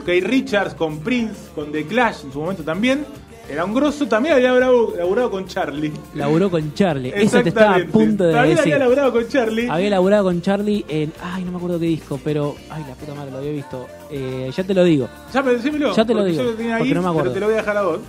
Kay 0.05 0.21
Richards, 0.21 0.75
con 0.75 0.99
Prince, 0.99 1.35
con 1.55 1.71
The 1.71 1.85
Clash 1.85 2.25
en 2.25 2.31
su 2.33 2.39
momento 2.39 2.63
también, 2.63 3.05
era 3.49 3.63
un 3.65 3.73
grosso, 3.73 4.07
también 4.07 4.35
había 4.35 4.47
laburado, 4.49 4.93
laburado 4.97 5.31
con 5.31 5.45
Charlie. 5.45 5.91
Laburó 6.15 6.49
con 6.49 6.73
Charlie. 6.73 7.13
Eso 7.15 7.41
te 7.43 7.49
estaba 7.49 7.75
a 7.75 7.85
punto 7.85 8.23
de 8.25 8.33
También 8.33 8.57
decir. 8.57 8.73
había 8.73 8.85
laburado 8.85 9.11
con 9.13 9.27
Charlie. 9.27 9.69
Había 9.69 9.89
laburado 9.91 10.23
con 10.25 10.41
Charlie 10.41 10.85
en. 10.87 11.13
Ay, 11.21 11.43
no 11.43 11.51
me 11.51 11.57
acuerdo 11.57 11.79
qué 11.79 11.85
disco, 11.85 12.19
pero. 12.23 12.55
Ay, 12.69 12.83
la 12.87 12.95
puta 12.95 13.13
madre, 13.13 13.31
lo 13.31 13.37
había 13.37 13.51
visto. 13.51 13.85
Eh, 14.09 14.51
ya 14.55 14.63
te 14.63 14.73
lo 14.73 14.83
digo. 14.83 15.07
Ya, 15.33 15.43
pero 15.43 15.55
decímelo, 15.57 15.95
Ya 15.95 16.05
te 16.05 16.13
lo 16.13 16.23
digo, 16.23 16.43
yo 16.43 16.49
lo 16.51 16.55
tenía 16.55 16.75
ahí, 16.77 16.93
no 16.93 17.01
me 17.01 17.09
acuerdo. 17.09 17.31
Pero 17.31 17.33
te 17.33 17.39
lo 17.39 17.45
voy 17.47 17.53
a 17.53 17.57
dejar 17.57 17.77
a 17.77 17.81
vos. 17.83 17.99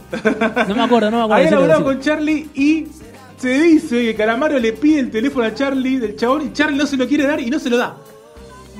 No 0.68 0.74
me 0.74 0.82
acuerdo, 0.82 1.10
no 1.10 1.16
me 1.18 1.24
acuerdo. 1.24 1.34
Había 1.34 1.50
laburado 1.50 1.84
con 1.84 2.00
Charlie 2.00 2.48
y 2.54 2.86
se 3.36 3.48
dice 3.60 4.02
que 4.04 4.14
Calamaro 4.14 4.58
le 4.58 4.72
pide 4.72 5.00
el 5.00 5.10
teléfono 5.10 5.44
a 5.44 5.54
Charlie 5.54 5.98
del 5.98 6.16
chabón 6.16 6.46
y 6.46 6.52
Charlie 6.52 6.78
no 6.78 6.86
se 6.86 6.96
lo 6.96 7.06
quiere 7.06 7.26
dar 7.26 7.40
y 7.40 7.50
no 7.50 7.58
se 7.58 7.68
lo 7.70 7.76
da. 7.76 7.96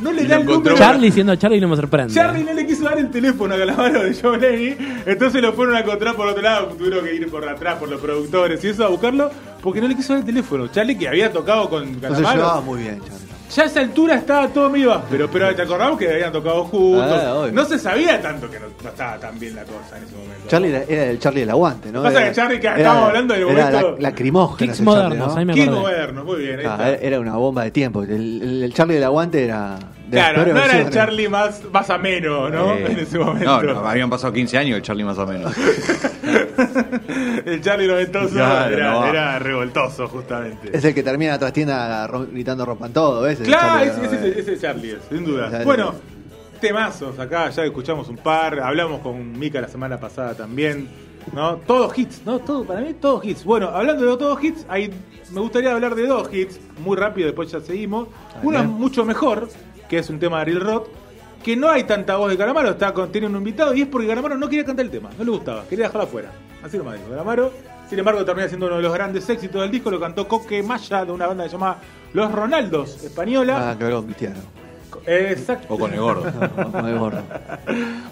No 0.01 0.13
le 0.13 0.23
Y 0.23 0.27
da 0.27 0.37
el 0.37 0.45
número. 0.47 0.77
Charlie 0.77 1.11
siendo 1.11 1.35
Charlie 1.37 1.61
no 1.61 1.69
me 1.69 1.77
sorprende. 1.77 2.13
Charlie 2.13 2.45
no 2.45 2.53
le 2.53 2.67
quiso 2.67 2.85
dar 2.85 2.99
el 2.99 3.11
teléfono 3.11 3.55
a 3.55 3.59
Calamaro 3.59 4.03
de 4.05 4.15
Joe 4.15 4.39
Lenny, 4.39 4.77
entonces 5.07 5.41
lo 5.41 5.53
fueron 5.55 5.75
a 5.77 5.81
encontrar 5.81 6.15
por 6.15 6.27
otro 6.29 6.43
lado, 6.43 6.67
tuvieron 6.69 7.05
que 7.05 7.15
ir 7.15 7.31
por 7.31 7.49
atrás 7.49 7.77
por 7.79 7.89
los 7.89 8.01
productores 8.01 8.63
y 8.65 8.69
eso 8.69 8.85
a 8.85 8.89
buscarlo, 8.89 9.31
porque 9.63 9.81
no 9.81 9.89
le 9.89 9.97
quiso 9.97 10.13
dar 10.13 10.21
el 10.21 10.27
teléfono. 10.27 10.69
Charlie 10.69 10.97
que 10.99 11.09
había 11.09 11.33
tocado 11.33 11.69
con 11.71 11.95
Calamaro. 11.95 12.35
llevaba 12.37 12.61
muy 12.61 12.83
bien, 12.83 13.01
Charlie. 13.01 13.26
Ya 13.55 13.63
a 13.63 13.67
esa 13.67 13.81
altura 13.81 14.17
estaba 14.17 14.49
todo 14.49 14.69
medio 14.69 14.93
áspero, 14.93 15.31
pero 15.31 15.55
te 15.55 15.63
acordamos 15.63 15.99
que 15.99 16.11
habían 16.13 16.33
tocado 16.33 16.65
juntos. 16.65 17.07
Ah, 17.11 17.47
no 17.53 17.65
se 17.65 17.79
sabía 17.79 18.21
tanto 18.21 18.51
que 18.51 18.59
no, 18.59 18.67
no 18.83 18.89
estaba 18.89 19.19
tan 19.19 19.39
bien 19.39 19.55
la 19.55 19.63
cosa 19.63 19.97
en 19.99 20.05
ese 20.05 20.17
momento. 20.17 20.49
Charlie 20.49 20.69
era, 20.71 20.83
era 20.89 21.05
el 21.11 21.19
Charlie 21.21 21.41
del 21.41 21.51
aguante, 21.51 21.93
¿no? 21.93 22.03
Pasa 22.03 22.19
Era- 22.21 22.29
que 22.29 22.35
Charlie, 22.35 22.61
que 22.61 22.67
estábamos 22.67 23.09
hablando 23.09 23.35
del 23.35 23.43
Era 23.49 23.65
momento- 23.71 23.93
la, 23.93 24.01
lacrimógena. 24.11 24.73
Kicks 24.73 24.85
modernos, 24.85 25.29
¿no? 25.33 25.37
ahí 25.39 25.45
me 25.45 25.55
muy 25.55 26.41
bien. 26.43 26.59
ahí 26.61 26.67
Ah, 26.69 26.91
está. 26.93 27.07
era- 27.07 27.21
una 27.21 27.37
bomba 27.37 27.63
de 27.65 27.71
tiempo. 27.71 28.03
El, 28.03 28.11
el- 28.43 28.63
el 28.65 28.75
Charlie 28.75 28.95
del 28.97 29.05
aguante 29.05 29.45
era. 29.45 29.79
De 30.09 30.17
Claro, 30.19 30.47
no 30.53 30.65
era 30.65 30.79
el. 30.79 30.91
Charlie 30.91 31.29
más, 31.29 31.63
más 31.73 31.89
ameno, 31.91 32.49
¿no? 32.51 32.75
Eh, 32.75 32.87
en 32.91 32.99
ese 32.99 33.19
momento. 33.19 33.63
No, 33.63 33.75
no, 33.75 33.89
habían 33.89 34.09
pasado 34.11 34.33
15 34.33 34.59
años 34.59 34.77
el 34.77 34.83
Charlie 34.83 35.05
más 35.05 35.19
o 35.19 35.27
menos. 35.27 35.53
el 37.53 37.61
Charlie 37.63 37.87
noventoso 37.89 38.35
Claro, 38.35 38.77
era, 38.77 38.91
no 38.93 39.01
va. 39.01 39.09
era 39.11 39.39
revoltoso, 39.39 40.09
justamente. 40.09 40.71
Es 40.77 40.85
el 40.85 40.95
que 40.95 41.03
termina 41.03 41.33
la 41.33 41.39
trastienda 41.39 42.07
ro- 42.07 42.27
gritando 42.31 42.65
rompan 42.67 42.93
todo, 42.93 43.23
¿ves? 43.23 43.39
Claro, 43.41 43.91
Charlie 43.93 44.17
ese, 44.17 44.41
ese 44.41 44.59
Charlie 44.59 44.91
es, 44.93 44.99
sin 45.09 45.25
duda. 45.25 45.51
Charlie. 45.51 45.65
Bueno, 45.65 45.95
temazos 46.61 47.19
acá, 47.19 47.51
ya 47.51 47.65
escuchamos 47.65 48.09
un 48.09 48.17
par, 48.17 48.61
hablamos 48.61 49.01
con 49.01 49.39
Mika 49.39 49.61
la 49.61 49.69
semana 49.69 49.99
pasada 49.99 50.35
también, 50.35 50.89
¿no? 51.33 51.57
Todos 51.57 51.97
hits, 51.99 52.23
¿no? 52.25 52.39
Todo, 52.39 52.65
para 52.65 52.81
mí 52.81 52.95
todos 52.95 53.25
hits. 53.25 53.45
Bueno, 53.45 53.69
hablando 53.69 54.05
de 54.11 54.17
todos 54.17 54.43
hits, 54.43 54.65
hay, 54.69 54.91
me 55.33 55.41
gustaría 55.41 55.73
hablar 55.73 55.95
de 55.95 56.07
dos 56.07 56.33
hits, 56.33 56.59
muy 56.79 56.97
rápido, 56.97 57.27
después 57.27 57.51
ya 57.51 57.61
seguimos. 57.61 58.09
Uno 58.43 58.59
es 58.61 58.67
mucho 58.67 59.05
mejor, 59.05 59.49
que 59.89 59.99
es 59.99 60.09
un 60.11 60.19
tema 60.19 60.37
de 60.39 60.43
Ariel 60.43 60.61
Roth, 60.61 60.89
que 61.45 61.55
no 61.57 61.69
hay 61.71 61.85
tanta 61.85 62.17
voz 62.17 62.31
de 62.31 62.37
Calamaro, 62.37 62.71
está 62.71 62.93
con, 62.93 63.13
tiene 63.13 63.27
un 63.29 63.37
invitado, 63.37 63.73
y 63.75 63.83
es 63.83 63.89
porque 63.89 64.09
Calamaro 64.09 64.37
no 64.37 64.49
quería 64.49 64.65
cantar 64.65 64.85
el 64.87 64.91
tema, 64.91 65.11
no 65.17 65.25
le 65.25 65.31
gustaba, 65.31 65.65
quería 65.69 65.85
dejarlo 65.87 66.05
afuera. 66.05 66.31
Así 66.67 66.79
nomás 66.79 66.95
dijo 66.97 67.11
Calamaro. 67.11 67.53
Sin 67.89 67.97
embargo, 68.01 68.25
termina 68.25 68.49
siendo 68.49 68.67
uno 68.67 68.77
de 68.77 68.83
los 68.83 68.93
grandes 68.93 69.29
éxitos 69.29 69.63
del 69.63 69.71
disco, 69.71 69.89
lo 69.89 70.01
cantó 70.01 70.27
Coque 70.27 70.65
Maya, 70.65 71.05
de 71.05 71.13
una 71.13 71.29
banda 71.29 71.45
que 71.45 71.51
se 71.51 71.55
llama 71.55 71.77
Los 72.13 72.33
Ronaldos, 72.33 73.05
española. 73.05 73.71
Ah, 73.71 73.77
con 73.79 74.07
Cristiano. 74.07 74.41
Exacto. 75.07 75.73
O 75.73 75.79
con 75.79 75.93
el 75.93 76.01
gordo. 76.01 76.25
Con 76.73 76.89
el 76.89 76.99
gordo. 76.99 77.23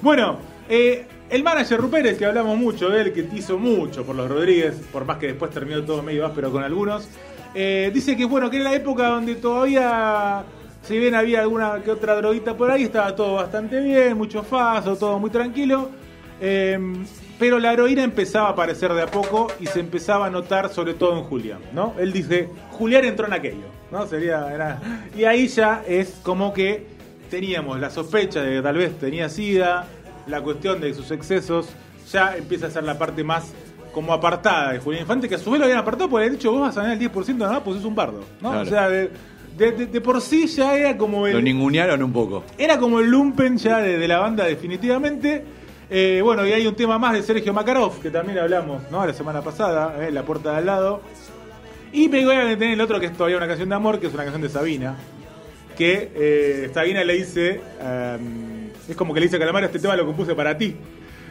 Bueno, 0.00 0.36
eh, 0.68 1.04
el 1.28 1.42
manager 1.42 1.80
Rupérez, 1.80 2.16
que 2.16 2.26
hablamos 2.26 2.56
mucho 2.56 2.88
de 2.90 3.00
él, 3.00 3.12
que 3.12 3.28
hizo 3.34 3.58
mucho 3.58 4.04
por 4.04 4.14
los 4.14 4.28
Rodríguez, 4.28 4.76
por 4.92 5.04
más 5.04 5.18
que 5.18 5.28
después 5.28 5.50
terminó 5.50 5.82
todo 5.82 6.00
medio 6.04 6.24
áspero 6.24 6.52
con 6.52 6.62
algunos, 6.62 7.08
eh, 7.54 7.90
dice 7.92 8.16
que 8.16 8.24
bueno, 8.24 8.48
que 8.50 8.58
era 8.58 8.70
la 8.70 8.76
época 8.76 9.08
donde 9.08 9.34
todavía, 9.34 10.44
si 10.82 10.96
bien 10.96 11.16
había 11.16 11.40
alguna 11.40 11.80
que 11.82 11.90
otra 11.90 12.14
droguita 12.14 12.56
por 12.56 12.70
ahí, 12.70 12.84
estaba 12.84 13.16
todo 13.16 13.34
bastante 13.34 13.80
bien, 13.80 14.16
mucho 14.16 14.44
faso, 14.44 14.94
todo 14.94 15.18
muy 15.18 15.30
tranquilo. 15.30 15.88
Eh, 16.40 16.78
pero 17.38 17.58
la 17.58 17.72
heroína 17.72 18.02
empezaba 18.04 18.48
a 18.48 18.52
aparecer 18.52 18.92
de 18.92 19.02
a 19.02 19.06
poco 19.06 19.48
y 19.60 19.66
se 19.66 19.80
empezaba 19.80 20.26
a 20.26 20.30
notar 20.30 20.68
sobre 20.70 20.94
todo 20.94 21.16
en 21.18 21.24
Julián, 21.24 21.58
¿no? 21.72 21.94
Él 21.98 22.12
dice, 22.12 22.48
Julián 22.72 23.04
entró 23.04 23.26
en 23.26 23.32
aquello, 23.32 23.66
¿no? 23.90 24.06
Sería, 24.06 24.52
era- 24.54 24.80
y 25.16 25.24
ahí 25.24 25.48
ya 25.48 25.82
es 25.86 26.20
como 26.22 26.52
que 26.54 26.86
teníamos 27.30 27.80
la 27.80 27.90
sospecha 27.90 28.42
de 28.42 28.56
que 28.56 28.62
tal 28.62 28.76
vez 28.76 28.98
tenía 28.98 29.28
sida, 29.28 29.86
la 30.26 30.40
cuestión 30.42 30.80
de 30.80 30.94
sus 30.94 31.10
excesos, 31.10 31.68
ya 32.10 32.36
empieza 32.36 32.66
a 32.66 32.70
ser 32.70 32.84
la 32.84 32.98
parte 32.98 33.24
más 33.24 33.52
como 33.92 34.12
apartada 34.12 34.72
de 34.72 34.78
Julián 34.78 35.02
Infante, 35.02 35.28
que 35.28 35.34
a 35.36 35.38
su 35.38 35.50
vez 35.50 35.58
lo 35.58 35.64
habían 35.66 35.78
apartado 35.80 36.08
por 36.10 36.22
el 36.22 36.34
hecho 36.34 36.50
vos 36.52 36.60
vas 36.62 36.76
a 36.76 36.82
ganar 36.82 36.96
el 37.00 37.10
10% 37.10 37.34
nada 37.38 37.52
más, 37.54 37.62
pues 37.62 37.78
es 37.78 37.84
un 37.84 37.94
bardo, 37.94 38.20
¿no? 38.40 38.50
Claro. 38.50 38.62
O 38.66 38.70
sea, 38.70 38.88
de, 38.88 39.10
de- 39.56 39.72
de- 39.72 39.86
de 39.86 40.00
por 40.00 40.20
sí 40.20 40.46
ya 40.48 40.76
era 40.76 40.96
como 40.96 41.26
el... 41.26 41.34
Lo 41.34 41.40
ningunearon 41.40 42.02
un 42.02 42.12
poco. 42.12 42.42
Era 42.58 42.78
como 42.78 43.00
el 43.00 43.08
lumpen 43.10 43.56
ya 43.56 43.78
de 43.78 44.06
la 44.08 44.18
banda 44.18 44.44
definitivamente. 44.44 45.44
Eh, 45.90 46.20
bueno, 46.22 46.46
y 46.46 46.52
hay 46.52 46.66
un 46.66 46.74
tema 46.74 46.98
más 46.98 47.12
de 47.12 47.22
Sergio 47.22 47.52
Makarov, 47.52 48.00
que 48.00 48.10
también 48.10 48.38
hablamos 48.38 48.82
¿no? 48.90 49.06
la 49.06 49.12
semana 49.12 49.42
pasada, 49.42 50.06
eh, 50.06 50.10
La 50.10 50.22
Puerta 50.22 50.52
de 50.52 50.56
al 50.58 50.66
lado. 50.66 51.02
Y 51.92 52.08
me 52.08 52.24
voy 52.24 52.34
a 52.34 52.44
meter 52.44 52.64
en 52.64 52.72
el 52.72 52.80
otro 52.80 52.98
que 52.98 53.06
es 53.06 53.12
todavía 53.12 53.36
una 53.36 53.46
canción 53.46 53.68
de 53.68 53.74
amor, 53.74 54.00
que 54.00 54.06
es 54.06 54.14
una 54.14 54.24
canción 54.24 54.42
de 54.42 54.48
Sabina. 54.48 54.96
Que 55.76 56.10
eh, 56.14 56.70
Sabina 56.72 57.04
le 57.04 57.14
dice, 57.14 57.60
um, 57.80 58.68
es 58.88 58.96
como 58.96 59.12
que 59.12 59.20
le 59.20 59.26
dice 59.26 59.36
a 59.36 59.38
Calamaro, 59.38 59.66
este 59.66 59.78
tema 59.78 59.94
lo 59.94 60.06
compuse 60.06 60.34
para 60.34 60.56
ti. 60.56 60.74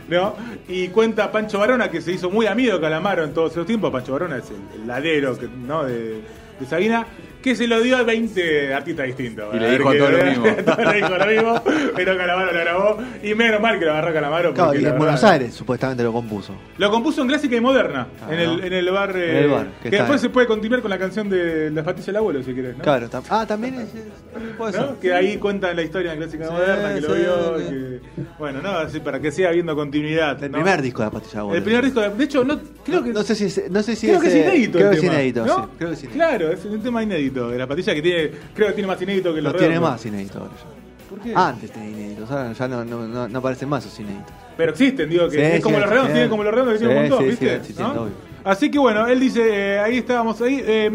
¿no? 0.08 0.36
Y 0.68 0.90
cuenta 0.90 1.32
Pancho 1.32 1.60
Barona, 1.60 1.90
que 1.90 2.02
se 2.02 2.12
hizo 2.12 2.30
muy 2.30 2.46
amigo 2.46 2.76
de 2.76 2.82
Calamaro 2.82 3.24
en 3.24 3.34
todos 3.34 3.52
esos 3.52 3.66
tiempos. 3.66 3.92
Pancho 3.92 4.14
Barona 4.14 4.38
es 4.38 4.46
el, 4.50 4.88
ladero 4.88 5.38
¿no? 5.66 5.84
de 5.86 6.22
Sabina, 6.70 7.08
que 7.44 7.56
se 7.56 7.68
lo 7.68 7.82
dio 7.82 7.98
a 7.98 8.04
20 8.04 8.74
artistas 8.74 9.06
distintos. 9.06 9.54
Y 9.54 9.60
le 9.60 9.72
dijo 9.78 9.90
a 9.90 9.98
todos 9.98 10.12
lo 10.12 10.26
mismo. 10.26 10.46
le 10.92 10.94
dijo 10.96 11.18
lo 11.18 11.26
mismo, 11.28 11.62
pero 11.96 12.18
Calamaro 12.18 12.52
lo 12.54 12.60
grabó. 12.60 12.98
Y 13.22 13.36
menos 13.36 13.60
mal 13.62 13.78
que 13.78 13.86
lo 13.86 13.92
agarró 13.92 14.14
Calamaro. 14.14 14.54
Claro, 14.54 14.70
porque 14.70 14.78
y 14.82 14.86
en 14.86 14.92
verdad- 14.92 14.98
Buenos 14.98 15.24
Aires 15.24 15.54
supuestamente 15.54 16.04
lo 16.04 16.12
compuso. 16.14 16.56
Lo 16.78 16.90
compuso 16.90 17.22
en 17.22 17.28
clásica 17.28 17.56
y 17.56 17.62
moderna, 17.62 18.08
Ah, 18.22 18.34
en, 18.34 18.40
el, 18.40 18.58
¿no? 18.58 18.64
en 18.64 18.74
el 18.74 18.90
bar. 18.92 19.16
eh, 19.16 19.30
En 19.32 19.44
el 19.44 19.50
bar, 19.50 19.68
que 19.84 19.90
después 19.92 20.12
ahí. 20.12 20.20
se 20.20 20.30
puede 20.30 20.48
continuar 20.48 20.82
con 20.82 20.90
la 20.90 20.98
canción 20.98 21.30
de 21.30 21.70
Las 21.70 21.84
patillas 21.84 22.08
del 22.08 22.16
abuelo, 22.16 22.42
si 22.44 22.54
querés. 22.56 22.78
¿no? 22.78 22.84
Claro, 22.84 23.10
tam- 23.10 23.24
ah, 23.30 23.46
también 23.46 23.76
es, 23.76 23.90
ser. 23.92 24.96
Que 25.02 25.14
ahí 25.14 25.38
cuentan 25.38 25.76
la 25.76 25.82
historia 25.84 26.12
de 26.12 26.18
clásica 26.18 26.46
y 26.46 26.48
Sí, 26.48 26.54
moderna, 26.54 26.94
que 26.96 27.02
lo 27.02 27.14
vio. 27.14 27.60
sí. 27.60 27.64
y 27.66 27.70
que- 27.70 28.00
bueno, 28.40 28.62
no, 28.62 28.70
así 28.70 29.00
para 29.00 29.20
que 29.20 29.32
siga 29.32 29.50
habiendo 29.50 29.76
continuidad. 29.76 30.42
El 30.44 30.52
¿no? 30.52 30.58
primer 30.60 30.82
disco 30.82 31.00
de 31.02 31.06
la 31.08 31.12
pastilla 31.12 31.40
Abuela. 31.42 31.58
El 31.58 31.64
primer 31.64 31.84
disco, 31.84 32.00
de- 32.02 32.10
de 32.10 32.24
hecho, 32.24 32.44
no, 32.44 32.60
creo 32.86 33.04
que. 33.04 33.12
No 33.12 33.24
sé 33.24 33.36
si 33.36 33.46
es, 33.46 33.70
no 33.70 33.84
sé 33.84 33.96
si 33.96 34.08
Creo 34.08 34.20
que 34.22 34.28
es 34.28 34.36
eh, 34.36 34.40
inédito. 34.42 34.78
Creo 34.78 34.92
el 34.92 35.00
que 35.00 35.06
es 35.08 35.12
inédito. 35.14 35.44
Creo 35.78 35.90
que 35.90 35.94
es 35.96 36.04
inédito. 36.04 36.14
Claro, 36.14 36.52
es 36.52 36.66
un 36.66 36.82
tema 36.82 37.04
inédito 37.04 37.33
de 37.34 37.58
la 37.58 37.68
patilla 37.68 37.94
que 37.96 38.02
tiene, 38.02 38.32
creo 38.54 38.68
que 38.70 38.74
tiene 38.74 38.88
más 38.88 39.02
inédito 39.02 39.34
que 39.34 39.42
los 39.42 39.54
No 39.54 39.58
tiene 39.60 39.74
redondos. 39.76 39.92
más 39.92 40.06
inédito 40.06 40.40
ahora 40.40 40.52
ya. 40.56 41.10
¿Por 41.10 41.20
qué? 41.20 41.34
Antes 41.36 41.72
tenía 41.72 41.90
inéditos, 41.90 42.32
ahora 42.32 42.54
ya 42.54 42.68
no, 42.68 42.86
no, 42.86 43.08
no, 43.08 43.28
no 43.28 43.40
aparecen 43.40 43.70
más 43.70 43.86
esos 43.86 44.00
inéditos. 44.00 44.34
Pero 44.58 44.72
existen, 44.72 45.10
digo, 45.10 45.26
que 45.30 45.36
Sí, 45.38 45.42
es 45.42 45.64
como 45.64 45.76
sí, 45.76 45.82
los 45.82 45.90
redondos, 45.90 46.08
sí. 46.10 46.14
tienen 46.14 46.30
como 46.30 46.44
los 46.44 46.54
redondos 46.54 46.74
que 46.74 46.80
tienen 46.80 46.98
un 46.98 47.04
Sí, 47.06 47.10
montón, 47.10 47.26
sí, 47.26 47.30
¿viste? 47.32 47.46
sí, 47.50 47.56
existiendo, 47.56 47.94
¿No? 47.94 48.02
obvio. 48.04 48.14
Así 48.46 48.70
que 48.72 48.80
bueno, 48.80 49.08
él 49.08 49.20
dice, 49.20 49.42
eh, 49.76 49.80
ahí 49.80 49.98
estábamos, 50.00 50.42
ahí, 50.42 50.62
eh, 50.66 50.92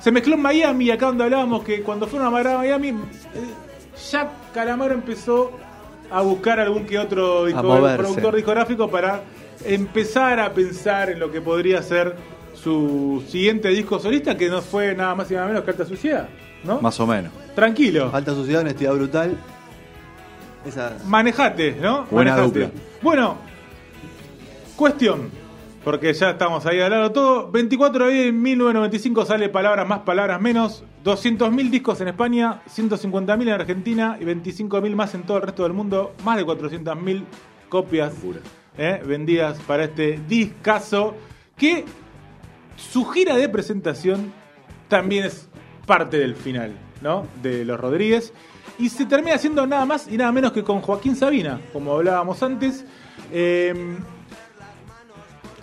se 0.00 0.12
mezcló 0.12 0.34
en 0.34 0.42
Miami, 0.42 0.90
acá 0.90 1.06
donde 1.06 1.24
hablábamos 1.24 1.64
que 1.64 1.80
cuando 1.82 2.06
fueron 2.06 2.26
a 2.34 2.38
a 2.38 2.58
Miami, 2.58 2.88
eh, 2.88 2.94
ya 4.10 4.30
Calamaro 4.52 4.92
empezó 4.92 5.52
a 6.10 6.20
buscar 6.20 6.60
algún 6.60 6.84
que 6.84 6.98
otro 6.98 7.46
disco- 7.46 7.62
moverse. 7.62 7.98
productor 8.02 8.34
discográfico 8.36 8.90
para 8.90 9.22
empezar 9.64 10.40
a 10.40 10.52
pensar 10.52 11.10
en 11.10 11.18
lo 11.18 11.30
que 11.32 11.40
podría 11.40 11.82
ser 11.82 12.14
su 12.64 13.22
siguiente 13.28 13.68
disco 13.68 13.98
solista, 13.98 14.36
que 14.38 14.48
no 14.48 14.62
fue 14.62 14.94
nada 14.94 15.14
más 15.14 15.30
y 15.30 15.34
nada 15.34 15.46
menos 15.48 15.62
que 15.64 15.70
Alta 15.70 15.84
Suciedad, 15.84 16.28
¿no? 16.64 16.80
Más 16.80 16.98
o 16.98 17.06
menos. 17.06 17.30
Tranquilo. 17.54 18.10
Alta 18.12 18.34
suciedad, 18.34 18.62
honestidad 18.62 18.94
brutal. 18.94 19.36
Esa. 20.64 20.96
Manejate, 21.06 21.72
¿no? 21.72 22.06
Buena 22.10 22.36
Manejate. 22.36 22.60
dupla. 22.60 22.80
Bueno, 23.02 23.36
cuestión, 24.76 25.28
porque 25.84 26.14
ya 26.14 26.30
estamos 26.30 26.64
ahí 26.64 26.80
hablando 26.80 27.12
todo. 27.12 27.50
24 27.50 27.98
de 27.98 28.04
abril 28.04 28.24
de 28.24 28.32
1995 28.32 29.26
sale 29.26 29.48
Palabras 29.50 29.86
Más, 29.86 30.00
Palabras 30.00 30.40
Menos. 30.40 30.84
200.000 31.04 31.68
discos 31.68 32.00
en 32.00 32.08
España, 32.08 32.62
150.000 32.74 33.42
en 33.42 33.48
Argentina 33.50 34.16
y 34.18 34.24
25.000 34.24 34.94
más 34.94 35.14
en 35.14 35.24
todo 35.24 35.36
el 35.36 35.42
resto 35.42 35.64
del 35.64 35.74
mundo. 35.74 36.14
Más 36.24 36.38
de 36.38 36.46
400.000 36.46 37.24
copias 37.68 38.14
eh, 38.78 39.02
vendidas 39.06 39.58
para 39.66 39.84
este 39.84 40.18
discazo 40.26 41.14
que 41.58 41.84
su 42.76 43.04
gira 43.06 43.36
de 43.36 43.48
presentación 43.48 44.32
también 44.88 45.24
es 45.24 45.48
parte 45.86 46.18
del 46.18 46.34
final, 46.36 46.72
¿no? 47.02 47.26
De 47.42 47.64
los 47.64 47.78
Rodríguez. 47.78 48.32
Y 48.78 48.88
se 48.88 49.06
termina 49.06 49.36
haciendo 49.36 49.66
nada 49.66 49.86
más 49.86 50.08
y 50.10 50.16
nada 50.16 50.32
menos 50.32 50.52
que 50.52 50.62
con 50.64 50.80
Joaquín 50.80 51.14
Sabina, 51.16 51.60
como 51.72 51.92
hablábamos 51.94 52.42
antes. 52.42 52.84
Eh, 53.32 53.72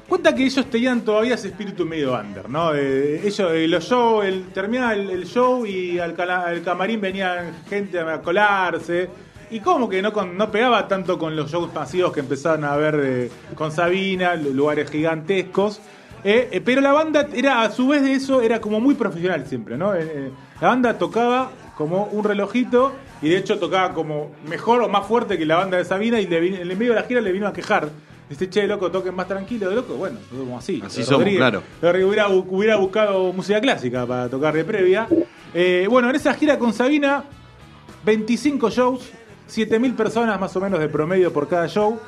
cuenta 0.07 0.33
que 0.35 0.43
ellos 0.45 0.65
tenían 0.69 1.01
todavía 1.01 1.35
ese 1.35 1.49
espíritu 1.49 1.85
medio 1.85 2.13
under, 2.17 2.49
¿no? 2.49 2.73
Eh, 2.75 3.21
ellos, 3.25 3.51
eh, 3.53 3.67
los 3.67 3.83
shows, 3.85 4.25
el, 4.25 4.45
terminaba 4.53 4.93
el, 4.93 5.25
show 5.25 5.65
y 5.65 5.99
al, 5.99 6.15
camarín 6.63 7.01
venían 7.01 7.51
gente 7.69 7.99
a 7.99 8.21
colarse. 8.21 9.09
Y 9.49 9.59
como 9.59 9.89
que 9.89 10.01
no, 10.01 10.13
con- 10.13 10.37
no 10.37 10.49
pegaba 10.49 10.87
tanto 10.87 11.17
con 11.19 11.35
los 11.35 11.51
shows 11.51 11.73
masivos 11.73 12.13
que 12.13 12.21
empezaron 12.21 12.63
a 12.63 12.77
ver 12.77 12.99
eh, 13.03 13.31
con 13.55 13.71
Sabina, 13.71 14.35
lu- 14.35 14.53
lugares 14.53 14.89
gigantescos. 14.89 15.81
Eh, 16.23 16.49
eh, 16.51 16.61
pero 16.63 16.81
la 16.81 16.91
banda 16.91 17.27
era, 17.33 17.63
a 17.63 17.71
su 17.71 17.87
vez 17.87 18.03
de 18.03 18.13
eso, 18.13 18.41
era 18.41 18.61
como 18.61 18.79
muy 18.79 18.93
profesional 18.95 19.45
siempre, 19.47 19.77
¿no? 19.77 19.95
Eh, 19.95 20.31
la 20.59 20.67
banda 20.67 20.97
tocaba 20.97 21.49
como 21.77 22.05
un 22.05 22.23
relojito 22.23 22.91
y 23.21 23.29
de 23.29 23.37
hecho 23.37 23.57
tocaba 23.57 23.93
como 23.93 24.31
mejor 24.47 24.81
o 24.83 24.89
más 24.89 25.07
fuerte 25.07 25.37
que 25.37 25.45
la 25.45 25.55
banda 25.57 25.77
de 25.77 25.85
Sabina 25.85 26.19
y 26.19 26.27
le 26.27 26.37
en 26.61 26.69
el 26.69 26.77
medio 26.77 26.93
de 26.93 26.99
la 26.99 27.07
gira 27.07 27.21
le 27.21 27.31
vino 27.31 27.47
a 27.47 27.53
quejar. 27.53 27.89
Dice, 28.29 28.49
che, 28.49 28.65
loco, 28.67 28.89
toquen 28.91 29.13
más 29.15 29.27
tranquilo, 29.27 29.67
de 29.69 29.75
loco. 29.75 29.95
Bueno, 29.95 30.19
como 30.31 30.57
así. 30.57 30.81
Así 30.85 31.03
somos, 31.03 31.27
claro. 31.27 31.63
hubiera, 31.81 32.29
bu- 32.29 32.45
hubiera 32.49 32.75
buscado 32.77 33.33
música 33.33 33.59
clásica 33.59 34.05
para 34.05 34.29
tocar 34.29 34.53
de 34.53 34.63
previa. 34.63 35.07
Eh, 35.53 35.85
bueno, 35.89 36.09
en 36.09 36.15
esa 36.15 36.33
gira 36.35 36.57
con 36.57 36.71
Sabina, 36.71 37.25
25 38.05 38.69
shows, 38.69 39.11
7.000 39.49 39.95
personas 39.95 40.39
más 40.39 40.55
o 40.55 40.61
menos 40.61 40.79
de 40.79 40.87
promedio 40.87 41.33
por 41.33 41.47
cada 41.49 41.67
show. 41.67 41.99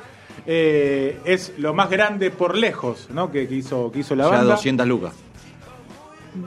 Eh, 0.46 1.18
es 1.24 1.54
lo 1.58 1.72
más 1.74 1.88
grande 1.90 2.30
por 2.30 2.56
lejos 2.56 3.08
¿no? 3.10 3.30
que, 3.32 3.48
que 3.48 3.54
hizo, 3.54 3.90
que 3.90 4.00
hizo 4.00 4.14
la 4.14 4.24
Ya 4.24 4.30
banda. 4.30 4.54
200 4.54 4.86
lucas. 4.86 5.14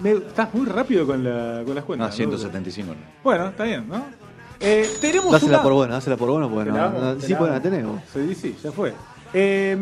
Me- 0.03 0.11
estás 0.11 0.53
muy 0.53 0.65
rápido 0.65 1.05
con, 1.07 1.23
la, 1.23 1.63
con 1.65 1.73
las 1.73 1.83
cuentas. 1.85 2.07
Ah, 2.07 2.11
¿no? 2.11 2.15
175. 2.15 2.93
Bueno, 3.23 3.47
está 3.47 3.63
bien, 3.63 3.87
¿no? 3.87 4.03
Eh, 4.59 4.89
tenemos 4.99 5.31
Dásela 5.31 5.53
una- 5.53 5.63
por 5.63 5.73
buena, 5.73 5.93
dásela 5.95 6.17
por 6.17 6.29
buena, 6.29 6.49
porque 6.49 6.71
no, 6.71 6.89
no- 6.89 7.21
sí, 7.21 7.31
la 7.31 7.37
pues 7.37 7.51
la 7.51 7.61
tenemos. 7.61 8.01
Sí, 8.13 8.35
sí, 8.35 8.55
ya 8.61 8.71
fue. 8.71 8.93
Eh, 9.33 9.77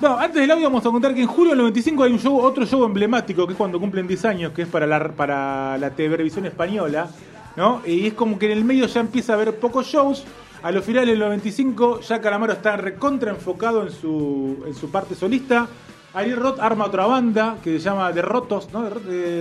bueno, 0.00 0.18
antes 0.18 0.40
del 0.40 0.50
audio 0.50 0.64
vamos 0.64 0.84
a 0.86 0.90
contar 0.90 1.14
que 1.14 1.22
en 1.22 1.26
julio 1.26 1.50
del 1.50 1.58
95 1.58 2.02
hay 2.04 2.12
un 2.12 2.18
show, 2.18 2.38
otro 2.40 2.64
show 2.66 2.84
emblemático, 2.84 3.46
que 3.46 3.52
es 3.52 3.56
cuando 3.58 3.78
cumplen 3.80 4.06
10 4.06 4.24
años, 4.24 4.52
que 4.52 4.62
es 4.62 4.68
para 4.68 4.86
la, 4.86 5.08
para 5.12 5.76
la 5.78 5.90
televisión 5.90 6.46
española, 6.46 7.08
¿no? 7.56 7.82
Y 7.86 8.06
es 8.06 8.14
como 8.14 8.38
que 8.38 8.46
en 8.46 8.52
el 8.58 8.64
medio 8.64 8.86
ya 8.86 9.00
empieza 9.00 9.32
a 9.32 9.36
haber 9.36 9.54
pocos 9.58 9.86
shows. 9.86 10.24
A 10.66 10.72
los 10.72 10.84
finales 10.84 11.10
del 11.10 11.20
95 11.20 12.00
ya 12.00 12.20
Calamaro 12.20 12.54
está 12.54 12.76
recontra 12.76 13.30
enfocado 13.30 13.84
en 13.84 13.92
su, 13.92 14.64
en 14.66 14.74
su 14.74 14.90
parte 14.90 15.14
solista. 15.14 15.68
Ariel 16.12 16.38
Roth 16.38 16.58
arma 16.58 16.86
otra 16.86 17.06
banda 17.06 17.58
que 17.62 17.78
se 17.78 17.84
llama 17.84 18.10
Derrotos, 18.10 18.68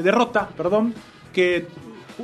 Derrota, 0.04 0.48
perdón, 0.56 0.94
que 1.34 1.66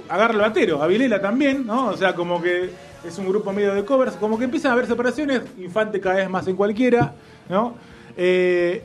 agarra 0.07 0.35
el 0.35 0.41
batero, 0.41 0.83
a 0.83 0.85
Vilela 0.85 1.19
también, 1.19 1.65
¿no? 1.65 1.87
O 1.87 1.97
sea, 1.97 2.13
como 2.13 2.39
que 2.39 2.69
es 3.03 3.17
un 3.17 3.27
grupo 3.27 3.51
medio 3.51 3.73
de 3.73 3.83
covers, 3.83 4.17
como 4.17 4.37
que 4.37 4.43
empiezan 4.43 4.69
a 4.69 4.73
haber 4.73 4.85
separaciones, 4.85 5.41
Infante 5.57 5.99
cada 5.99 6.17
vez 6.17 6.29
más 6.29 6.47
en 6.47 6.55
cualquiera, 6.55 7.15
¿no? 7.49 7.73
Eh, 8.15 8.83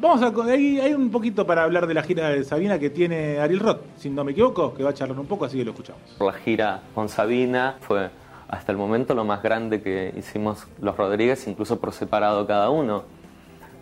vamos 0.00 0.20
a 0.20 0.50
hay, 0.50 0.80
hay 0.80 0.94
un 0.94 1.12
poquito 1.12 1.46
para 1.46 1.62
hablar 1.62 1.86
de 1.86 1.94
la 1.94 2.02
gira 2.02 2.30
de 2.30 2.42
Sabina 2.42 2.76
que 2.80 2.90
tiene 2.90 3.38
Ariel 3.38 3.60
Roth, 3.60 3.82
si 3.98 4.10
no 4.10 4.24
me 4.24 4.32
equivoco, 4.32 4.74
que 4.74 4.82
va 4.82 4.90
a 4.90 4.94
charlar 4.94 5.16
un 5.16 5.26
poco, 5.26 5.44
así 5.44 5.58
que 5.58 5.64
lo 5.64 5.70
escuchamos. 5.70 6.02
La 6.18 6.32
gira 6.32 6.82
con 6.92 7.08
Sabina 7.08 7.76
fue 7.82 8.10
hasta 8.48 8.72
el 8.72 8.78
momento 8.78 9.14
lo 9.14 9.24
más 9.24 9.42
grande 9.42 9.82
que 9.82 10.14
hicimos 10.16 10.66
los 10.80 10.96
Rodríguez, 10.96 11.46
incluso 11.48 11.80
por 11.80 11.92
separado 11.92 12.46
cada 12.46 12.70
uno. 12.70 13.04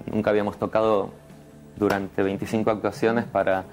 Nunca 0.06 0.30
habíamos 0.30 0.58
tocado 0.58 1.10
durante 1.76 2.22
25 2.22 2.70
actuaciones 2.70 3.24
para, 3.24 3.64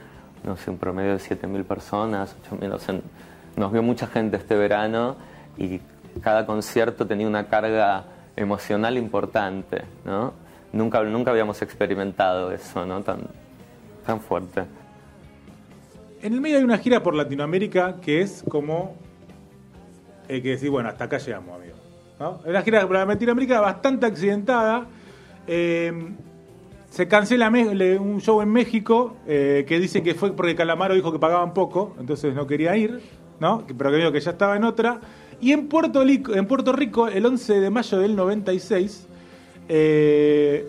no 0.44 0.58
sé, 0.58 0.70
un 0.70 0.78
promedio 0.78 1.14
de 1.14 1.20
7.000 1.20 1.64
personas, 1.64 2.36
8.000. 2.50 2.74
o 2.74 2.80
sea, 2.80 3.00
nos 3.56 3.72
vio 3.72 3.84
mucha 3.84 4.08
gente 4.08 4.38
este 4.38 4.56
verano 4.56 5.16
y 5.58 5.80
cada 6.22 6.46
concierto 6.46 7.08
tenía 7.08 7.28
una 7.28 7.48
carga 7.48 8.06
emocional 8.36 8.98
importante, 8.98 9.84
¿no? 10.06 10.34
Nunca, 10.74 11.04
nunca 11.04 11.32
habíamos 11.32 11.62
experimentado 11.62 12.52
eso, 12.52 12.86
¿no? 12.86 13.02
Tan, 13.02 13.20
tan 14.06 14.20
fuerte. 14.20 14.64
En 16.22 16.34
el 16.34 16.42
medio 16.42 16.58
hay 16.58 16.64
una 16.64 16.78
gira 16.78 17.02
por 17.02 17.16
Latinoamérica 17.16 17.96
que 18.02 18.22
es 18.22 18.44
como 18.48 18.96
que 20.40 20.50
decir, 20.50 20.70
bueno, 20.70 20.90
hasta 20.90 21.06
acá 21.06 21.18
llegamos, 21.18 21.56
amigo. 21.60 21.76
¿no? 22.20 22.40
Una 22.46 22.62
gira 22.62 22.86
por 22.88 22.96
Latinoamérica 22.96 23.60
bastante 23.60 24.06
accidentada. 24.06 24.86
Eh, 25.48 25.92
se 26.92 27.08
cancela 27.08 27.50
un 27.50 28.22
show 28.22 28.42
en 28.42 28.50
México 28.50 29.16
eh, 29.26 29.66
que 29.68 29.80
dice 29.80 30.04
que 30.04 30.14
fue 30.14 30.32
porque 30.34 30.54
Calamaro 30.56 30.94
dijo 30.94 31.12
que 31.12 31.18
pagaban 31.20 31.54
poco, 31.54 31.96
entonces 32.00 32.36
no 32.36 32.46
quería 32.46 32.76
ir, 32.78 33.00
¿no? 33.40 33.64
Pero 33.78 33.92
que 33.92 34.12
que 34.12 34.20
ya 34.20 34.32
estaba 34.32 34.56
en 34.56 34.64
otra. 34.66 35.00
Y 35.40 35.54
en 35.54 35.68
Puerto, 35.68 36.04
Lico- 36.06 36.36
en 36.36 36.46
Puerto 36.46 36.72
Rico, 36.74 37.08
el 37.08 37.26
11 37.26 37.60
de 37.60 37.70
mayo 37.70 37.98
del 37.98 38.16
96, 38.16 39.08
Eh, 39.74 40.68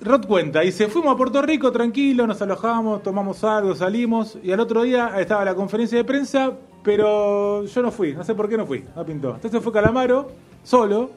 Rod 0.00 0.26
cuenta, 0.26 0.60
dice, 0.60 0.88
fuimos 0.88 1.12
a 1.14 1.16
Puerto 1.16 1.42
Rico 1.42 1.70
tranquilo, 1.72 2.26
nos 2.26 2.40
alojamos, 2.40 3.02
tomamos 3.02 3.42
algo, 3.44 3.74
salimos, 3.74 4.38
y 4.42 4.52
al 4.52 4.60
otro 4.60 4.82
día 4.82 5.12
estaba 5.18 5.44
la 5.44 5.54
conferencia 5.54 5.98
de 5.98 6.04
prensa, 6.04 6.52
pero 6.86 7.64
yo 7.64 7.82
no 7.82 7.90
fui, 7.90 8.12
no 8.14 8.22
sé 8.22 8.32
por 8.36 8.48
qué 8.48 8.56
no 8.56 8.64
fui, 8.64 8.84
no 8.94 9.04
pintó. 9.04 9.34
Entonces 9.34 9.60
fue 9.60 9.72
Calamaro, 9.72 10.30
solo, 10.62 11.10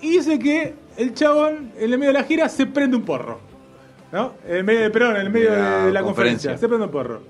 y 0.00 0.10
dice 0.10 0.38
que 0.38 0.74
el 0.96 1.12
chabón, 1.12 1.72
en 1.76 1.92
el 1.92 1.98
medio 1.98 2.12
de 2.12 2.20
la 2.20 2.24
gira, 2.24 2.48
se 2.48 2.66
prende 2.66 2.96
un 2.96 3.02
porro. 3.02 3.40
¿No? 4.12 4.34
En 4.46 4.58
el 4.58 4.64
medio, 4.64 4.92
perdón, 4.92 5.16
en 5.16 5.22
el 5.22 5.30
medio 5.30 5.50
De 5.50 5.56
la 5.56 5.86
de 5.86 5.92
la 5.92 6.02
conferencia. 6.02 6.52
conferencia. 6.52 6.56
se 6.58 6.68
prende 6.68 6.84
un 6.86 6.92
porro. 6.92 7.20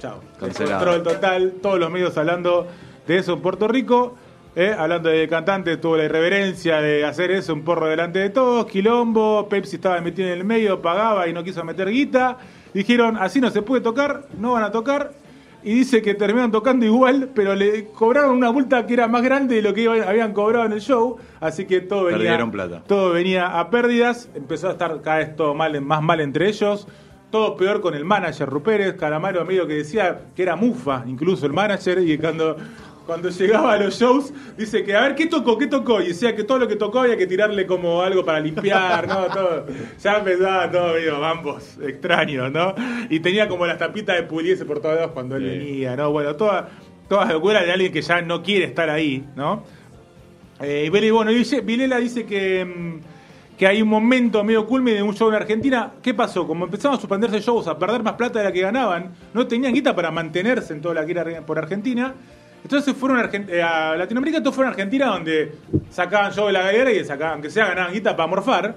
Chao. 0.00 0.18
Cancelado. 0.40 0.84
Control 0.84 1.02
total, 1.14 1.54
todos 1.62 1.78
los 1.78 1.90
medios 1.92 2.18
hablando 2.18 2.66
de 3.06 3.18
eso 3.18 3.34
en 3.34 3.40
Puerto 3.40 3.68
Rico. 3.68 4.16
¿eh? 4.56 4.74
Hablando 4.76 5.10
de 5.10 5.28
cantante, 5.28 5.76
tuvo 5.76 5.96
la 5.96 6.06
irreverencia 6.06 6.80
de 6.80 7.04
hacer 7.04 7.30
eso, 7.30 7.54
un 7.54 7.62
porro 7.62 7.86
delante 7.86 8.18
de 8.18 8.30
todos, 8.30 8.66
quilombo, 8.66 9.48
Pepsi 9.48 9.76
estaba 9.76 10.00
metido 10.00 10.26
en 10.26 10.38
el 10.38 10.44
medio, 10.44 10.82
pagaba 10.82 11.28
y 11.28 11.32
no 11.32 11.44
quiso 11.44 11.62
meter 11.62 11.88
guita. 11.88 12.38
Dijeron, 12.74 13.16
así 13.16 13.40
no 13.40 13.48
se 13.50 13.62
puede 13.62 13.80
tocar, 13.80 14.26
no 14.36 14.54
van 14.54 14.64
a 14.64 14.72
tocar. 14.72 15.21
Y 15.64 15.74
dice 15.74 16.02
que 16.02 16.14
terminaron 16.14 16.50
tocando 16.50 16.84
igual, 16.84 17.30
pero 17.34 17.54
le 17.54 17.86
cobraron 17.86 18.36
una 18.36 18.50
multa 18.50 18.84
que 18.86 18.94
era 18.94 19.06
más 19.08 19.22
grande 19.22 19.56
de 19.56 19.62
lo 19.62 19.72
que 19.72 19.82
iban- 19.82 20.02
habían 20.02 20.32
cobrado 20.32 20.64
en 20.66 20.72
el 20.72 20.80
show. 20.80 21.16
Así 21.40 21.66
que 21.66 21.80
todo 21.80 22.04
venía, 22.04 22.50
plata. 22.50 22.82
todo 22.86 23.12
venía 23.12 23.58
a 23.60 23.70
pérdidas. 23.70 24.28
Empezó 24.34 24.68
a 24.68 24.72
estar 24.72 25.00
cada 25.02 25.18
vez 25.18 25.36
todo 25.36 25.54
mal, 25.54 25.80
más 25.80 26.02
mal 26.02 26.20
entre 26.20 26.48
ellos. 26.48 26.88
Todo 27.30 27.56
peor 27.56 27.80
con 27.80 27.94
el 27.94 28.04
manager 28.04 28.48
Rupérez, 28.48 28.94
Calamaro 28.96 29.44
medio 29.46 29.66
que 29.66 29.74
decía 29.74 30.20
que 30.36 30.42
era 30.42 30.54
mufa, 30.56 31.04
incluso 31.06 31.46
el 31.46 31.52
manager, 31.54 31.98
y 32.00 32.18
cuando, 32.18 32.56
cuando 33.06 33.28
llegaba 33.30 33.72
a 33.72 33.78
los 33.78 33.98
shows, 33.98 34.32
dice 34.56 34.84
que 34.84 34.94
a 34.94 35.00
ver 35.02 35.14
qué 35.14 35.26
tocó, 35.26 35.58
qué 35.58 35.66
tocó, 35.66 36.00
y 36.00 36.08
decía 36.08 36.34
que 36.36 36.44
todo 36.44 36.58
lo 36.58 36.68
que 36.68 36.76
tocó 36.76 37.00
había 37.00 37.16
que 37.16 37.26
tirarle 37.26 37.66
como 37.66 38.02
algo 38.02 38.24
para 38.24 38.40
limpiar, 38.40 39.06
¿no? 39.08 39.26
Todo. 39.34 39.66
Ya 40.02 40.18
empezaba 40.18 40.70
todo 40.70 40.94
medio 40.94 41.24
ambos 41.24 41.78
extraños, 41.82 42.50
¿no? 42.52 42.74
Y 43.10 43.20
tenía 43.20 43.48
como 43.48 43.66
las 43.66 43.78
tapitas 43.78 44.16
de 44.16 44.22
puliese 44.24 44.64
por 44.64 44.80
todos 44.80 44.94
lados 44.96 45.10
cuando 45.12 45.36
él 45.36 45.42
Sí. 45.42 45.48
venía, 45.58 45.96
¿no? 45.96 46.10
Bueno, 46.12 46.36
toda, 46.36 46.68
toda 47.08 47.26
locura 47.32 47.62
de 47.62 47.72
alguien 47.72 47.92
que 47.92 48.02
ya 48.02 48.22
no 48.22 48.42
quiere 48.42 48.64
estar 48.66 48.88
ahí, 48.90 49.24
¿no? 49.36 49.64
Eh, 50.60 50.84
y 50.92 51.10
bueno, 51.10 51.30
dice- 51.32 51.60
Vilela 51.60 51.98
dice 51.98 52.24
que, 52.24 52.64
mm, 52.64 53.00
que 53.58 53.66
hay 53.66 53.82
un 53.82 53.88
momento 53.88 54.42
medio 54.44 54.64
culme 54.66 54.92
de 54.92 55.02
un 55.02 55.14
show 55.14 55.28
en 55.28 55.34
Argentina. 55.34 55.92
¿Qué 56.02 56.14
pasó? 56.14 56.46
Como 56.46 56.64
empezaron 56.64 56.96
a 56.96 57.00
suspenderse 57.00 57.40
shows, 57.40 57.66
a 57.66 57.78
perder 57.78 58.02
más 58.02 58.14
plata 58.14 58.38
de 58.38 58.44
la 58.46 58.52
que 58.52 58.60
ganaban, 58.60 59.10
no 59.34 59.46
tenían 59.46 59.72
guita 59.74 59.94
para 59.94 60.10
mantenerse 60.10 60.72
en 60.72 60.80
toda 60.80 60.94
la 60.94 61.04
que 61.06 61.12
era 61.12 61.40
por 61.44 61.58
Argentina. 61.58 62.14
Entonces 62.62 62.94
fueron 62.94 63.28
eh, 63.48 63.62
a 63.62 63.96
Latinoamérica, 63.96 64.40
todos 64.40 64.54
fueron 64.54 64.70
a 64.70 64.74
Argentina 64.74 65.06
donde 65.06 65.52
sacaban 65.90 66.32
show 66.32 66.46
de 66.46 66.52
la 66.52 66.62
galera 66.62 66.92
y 66.92 67.04
sacaban, 67.04 67.34
aunque 67.34 67.50
sea 67.50 67.66
ganaban 67.66 67.92
guita 67.92 68.16
para 68.16 68.26
morfar. 68.28 68.76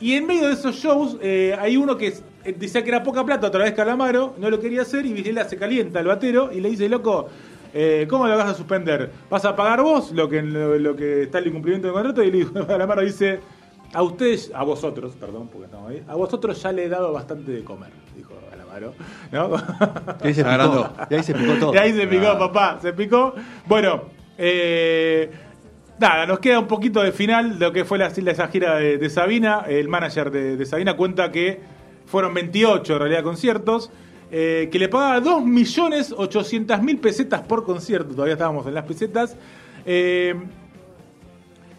Y 0.00 0.14
en 0.14 0.26
medio 0.26 0.46
de 0.46 0.54
esos 0.54 0.76
shows 0.76 1.18
eh, 1.20 1.56
hay 1.58 1.76
uno 1.76 1.96
que 1.96 2.14
eh, 2.44 2.54
decía 2.56 2.82
que 2.82 2.88
era 2.88 3.02
poca 3.02 3.24
plata 3.24 3.48
otra 3.48 3.64
vez 3.64 3.74
Calamaro, 3.74 4.34
no 4.38 4.48
lo 4.48 4.60
quería 4.60 4.82
hacer 4.82 5.04
y 5.04 5.12
Vilela 5.12 5.44
se 5.44 5.56
calienta 5.56 5.98
al 5.98 6.06
batero 6.06 6.50
y 6.52 6.60
le 6.60 6.70
dice, 6.70 6.88
loco, 6.88 7.28
¿cómo 8.08 8.26
lo 8.26 8.36
vas 8.36 8.48
a 8.48 8.54
suspender? 8.54 9.10
¿Vas 9.28 9.44
a 9.44 9.54
pagar 9.54 9.82
vos 9.82 10.10
lo 10.12 10.28
que, 10.28 10.40
lo, 10.42 10.78
lo 10.78 10.96
que 10.96 11.24
está 11.24 11.38
el 11.38 11.48
incumplimiento 11.48 11.88
del 11.88 11.94
contrato? 11.94 12.22
Y 12.22 12.30
le 12.30 12.38
dijo, 12.38 12.52
Calamaro 12.66 13.02
dice, 13.02 13.40
a 13.92 14.02
ustedes, 14.02 14.50
a 14.54 14.64
vosotros, 14.64 15.14
perdón, 15.18 15.48
porque 15.48 15.66
estamos 15.66 15.90
ahí, 15.90 16.02
a 16.08 16.14
vosotros 16.14 16.62
ya 16.62 16.72
le 16.72 16.84
he 16.84 16.88
dado 16.88 17.12
bastante 17.12 17.52
de 17.52 17.64
comer, 17.64 17.90
dijo 18.16 18.34
Calamaro. 18.68 18.94
¿no? 19.32 19.56
Y 20.22 20.26
ahí 20.28 20.34
se 20.34 20.42
picó, 20.44 20.50
Agrandó. 20.50 20.92
y 21.10 21.14
ahí 21.14 21.22
se 21.22 21.34
picó 21.34 21.52
todo. 21.54 21.74
Y 21.74 21.78
ahí 21.78 21.92
se 21.92 22.06
picó, 22.06 22.26
Ah. 22.28 22.38
papá, 22.38 22.78
se 22.82 22.92
picó. 22.92 23.34
Bueno, 23.66 24.02
eh, 24.36 25.30
nada, 25.98 26.26
nos 26.26 26.38
queda 26.38 26.58
un 26.60 26.66
poquito 26.66 27.02
de 27.02 27.12
final 27.12 27.58
de 27.58 27.66
lo 27.66 27.72
que 27.72 27.84
fue 27.84 27.98
la, 27.98 28.06
esa 28.06 28.48
gira 28.48 28.76
de, 28.76 28.98
de 28.98 29.10
Sabina. 29.10 29.64
El 29.68 29.88
manager 29.88 30.30
de, 30.30 30.56
de 30.56 30.66
Sabina 30.66 30.96
cuenta 30.96 31.30
que 31.32 31.60
fueron 32.06 32.32
28 32.34 32.92
en 32.94 32.98
realidad 32.98 33.22
conciertos. 33.22 33.90
eh, 34.30 34.68
que 34.70 34.78
le 34.78 34.88
pagaba 34.90 35.20
2.800.000 35.22 37.00
pesetas 37.00 37.40
por 37.42 37.64
concierto. 37.64 38.10
Todavía 38.14 38.34
estábamos 38.34 38.66
en 38.66 38.74
las 38.74 38.84
pesetas. 38.84 39.36
Eh, 39.86 40.34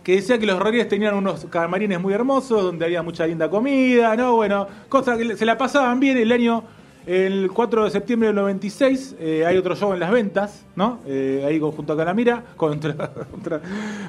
que 0.04 0.16
decía 0.16 0.40
que 0.40 0.46
los 0.48 0.58
Rodríguez 0.58 0.88
tenían 0.88 1.14
unos 1.14 1.46
camarines 1.46 2.00
muy 2.02 2.14
hermosos, 2.14 2.64
donde 2.64 2.86
había 2.86 3.04
mucha 3.04 3.28
linda 3.28 3.50
comida, 3.50 4.16
¿no? 4.16 4.36
Bueno, 4.36 4.66
cosas 4.88 5.18
que 5.20 5.36
se 5.36 5.46
la 5.46 5.58
pasaban 5.58 6.00
bien 6.00 6.18
el 6.18 6.32
año, 6.32 6.64
el 7.10 7.50
4 7.52 7.86
de 7.86 7.90
septiembre 7.90 8.28
del 8.28 8.36
96, 8.36 9.16
eh, 9.20 9.44
hay 9.46 9.58
otro 9.58 9.76
show 9.76 9.94
en 9.94 10.00
las 10.00 10.12
ventas, 10.12 10.64
¿no? 10.76 11.00
Eh, 11.08 11.44
ahí 11.48 11.60
con- 11.60 11.72
junto 11.72 11.94
a 11.94 11.98
Calamira, 11.98 12.44
contra, 12.56 12.94
contra- 13.32 13.62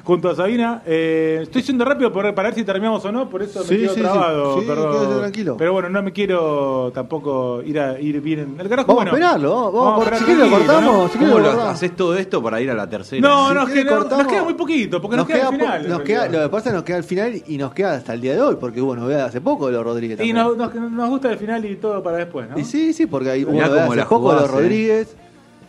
junto 0.03 0.29
a 0.29 0.35
Sabina. 0.35 0.83
Eh, 0.85 1.39
estoy 1.41 1.63
yendo 1.63 1.83
rápido 1.83 2.11
por- 2.13 2.31
para 2.35 2.49
ver 2.49 2.55
si 2.55 2.63
terminamos 2.63 3.03
o 3.03 3.11
no, 3.11 3.27
por 3.27 3.41
eso 3.41 3.63
Sí, 3.63 3.73
me 3.73 3.79
quedo 3.81 3.89
sí, 3.89 3.95
sí. 3.95 4.01
trabado, 4.01 4.59
Sí, 4.61 4.67
perdón. 4.67 5.19
tranquilo. 5.19 5.55
Pero 5.57 5.73
bueno, 5.73 5.89
no 5.89 6.03
me 6.03 6.11
quiero 6.13 6.91
tampoco 6.93 7.63
ir 7.63 7.79
a 7.79 7.99
ir 7.99 8.21
bien 8.21 8.39
en 8.39 8.59
el 8.59 8.69
carajo. 8.69 8.87
Vamos 8.95 9.07
a 9.07 9.09
bueno, 9.11 9.25
esperarlo, 9.25 9.49
vamos, 9.71 9.73
vamos, 9.73 9.93
a 9.95 10.03
esperar 10.03 10.19
si 10.19 10.25
quiere 10.25 10.39
lo 10.49 10.49
cortamos, 10.57 10.93
¿no? 10.93 11.07
si 11.09 11.17
quiere 11.17 11.33
¿Cómo 11.33 11.43
lo 11.45 11.61
haces 11.63 11.95
todo 11.95 12.17
esto 12.17 12.43
para 12.43 12.61
ir 12.61 12.69
a 12.69 12.75
la 12.75 12.87
tercera? 12.87 13.21
No, 13.27 13.49
Si 13.49 13.55
nos, 13.55 13.65
quiere, 13.65 13.83
queda, 13.89 13.99
nos 14.17 14.27
queda 14.27 14.43
muy 14.43 14.53
poquito, 14.53 15.01
porque 15.01 15.17
nos, 15.17 15.25
queda, 15.25 15.37
el 15.39 15.45
po- 15.45 15.51
final. 15.53 15.89
nos 15.89 16.01
queda- 16.01 16.27
lo 16.27 16.39
que 16.43 16.49
pasa 16.49 16.69
es 16.69 16.71
que 16.71 16.75
nos 16.75 16.83
queda 16.83 16.97
al 16.97 17.03
final 17.03 17.43
y 17.47 17.57
nos 17.57 17.73
queda 17.73 17.93
hasta 17.93 18.13
el 18.13 18.21
día 18.21 18.33
de 18.35 18.41
hoy, 18.41 18.57
porque 18.59 18.79
hubo 18.79 18.95
novedad 18.95 19.25
hace 19.25 19.41
poco 19.41 19.65
de 19.65 19.73
los 19.73 19.83
Rodríguez. 19.83 20.19
Y 20.21 20.33
nos, 20.33 20.55
nos, 20.55 20.73
nos 20.75 21.09
gusta 21.09 21.31
el 21.31 21.37
final 21.39 21.65
y 21.65 21.75
todo 21.77 22.03
para 22.03 22.17
después, 22.17 22.47
¿no? 22.49 22.59
Y 22.59 22.63
sí, 22.63 22.90
Sí, 22.93 23.05
porque 23.05 23.29
hay 23.31 23.45
Mirá 23.45 23.69
como 23.69 23.95
la 23.95 24.07
poco 24.07 24.33
de 24.33 24.41
los. 24.41 24.49
Eh. 24.49 24.53
Rodríguez. 24.53 25.15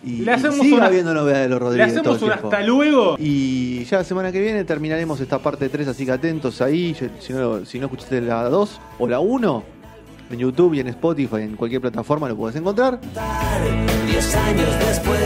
Y, 0.04 0.16
Le 0.24 0.32
hacemos 0.32 0.58
y 0.58 0.62
siga 0.62 0.76
una- 0.78 0.86
habiendo 0.86 1.14
novedades 1.14 1.44
de 1.44 1.48
los 1.50 1.60
Rodríguez. 1.60 1.96
hacemos 1.96 2.20
un 2.22 2.32
hasta 2.32 2.60
luego. 2.62 3.14
Y 3.20 3.84
ya 3.84 3.98
la 3.98 4.04
semana 4.04 4.32
que 4.32 4.40
viene 4.40 4.64
terminaremos 4.64 5.20
esta 5.20 5.38
parte 5.38 5.68
3, 5.68 5.86
así 5.88 6.04
que 6.04 6.10
atentos 6.12 6.60
ahí. 6.60 6.96
Si 7.20 7.32
no, 7.32 7.64
si 7.64 7.78
no 7.78 7.86
escuchaste 7.86 8.20
la 8.20 8.48
2 8.48 8.80
o 8.98 9.06
la 9.06 9.20
1, 9.20 9.62
en 10.32 10.38
YouTube 10.40 10.74
y 10.74 10.80
en 10.80 10.88
Spotify, 10.88 11.36
en 11.42 11.54
cualquier 11.56 11.80
plataforma 11.80 12.28
lo 12.28 12.36
puedes 12.36 12.56
encontrar. 12.56 12.98
Diez 14.06 14.34
años 14.34 14.68
después, 14.88 15.20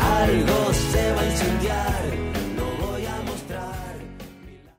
algo 0.00 0.61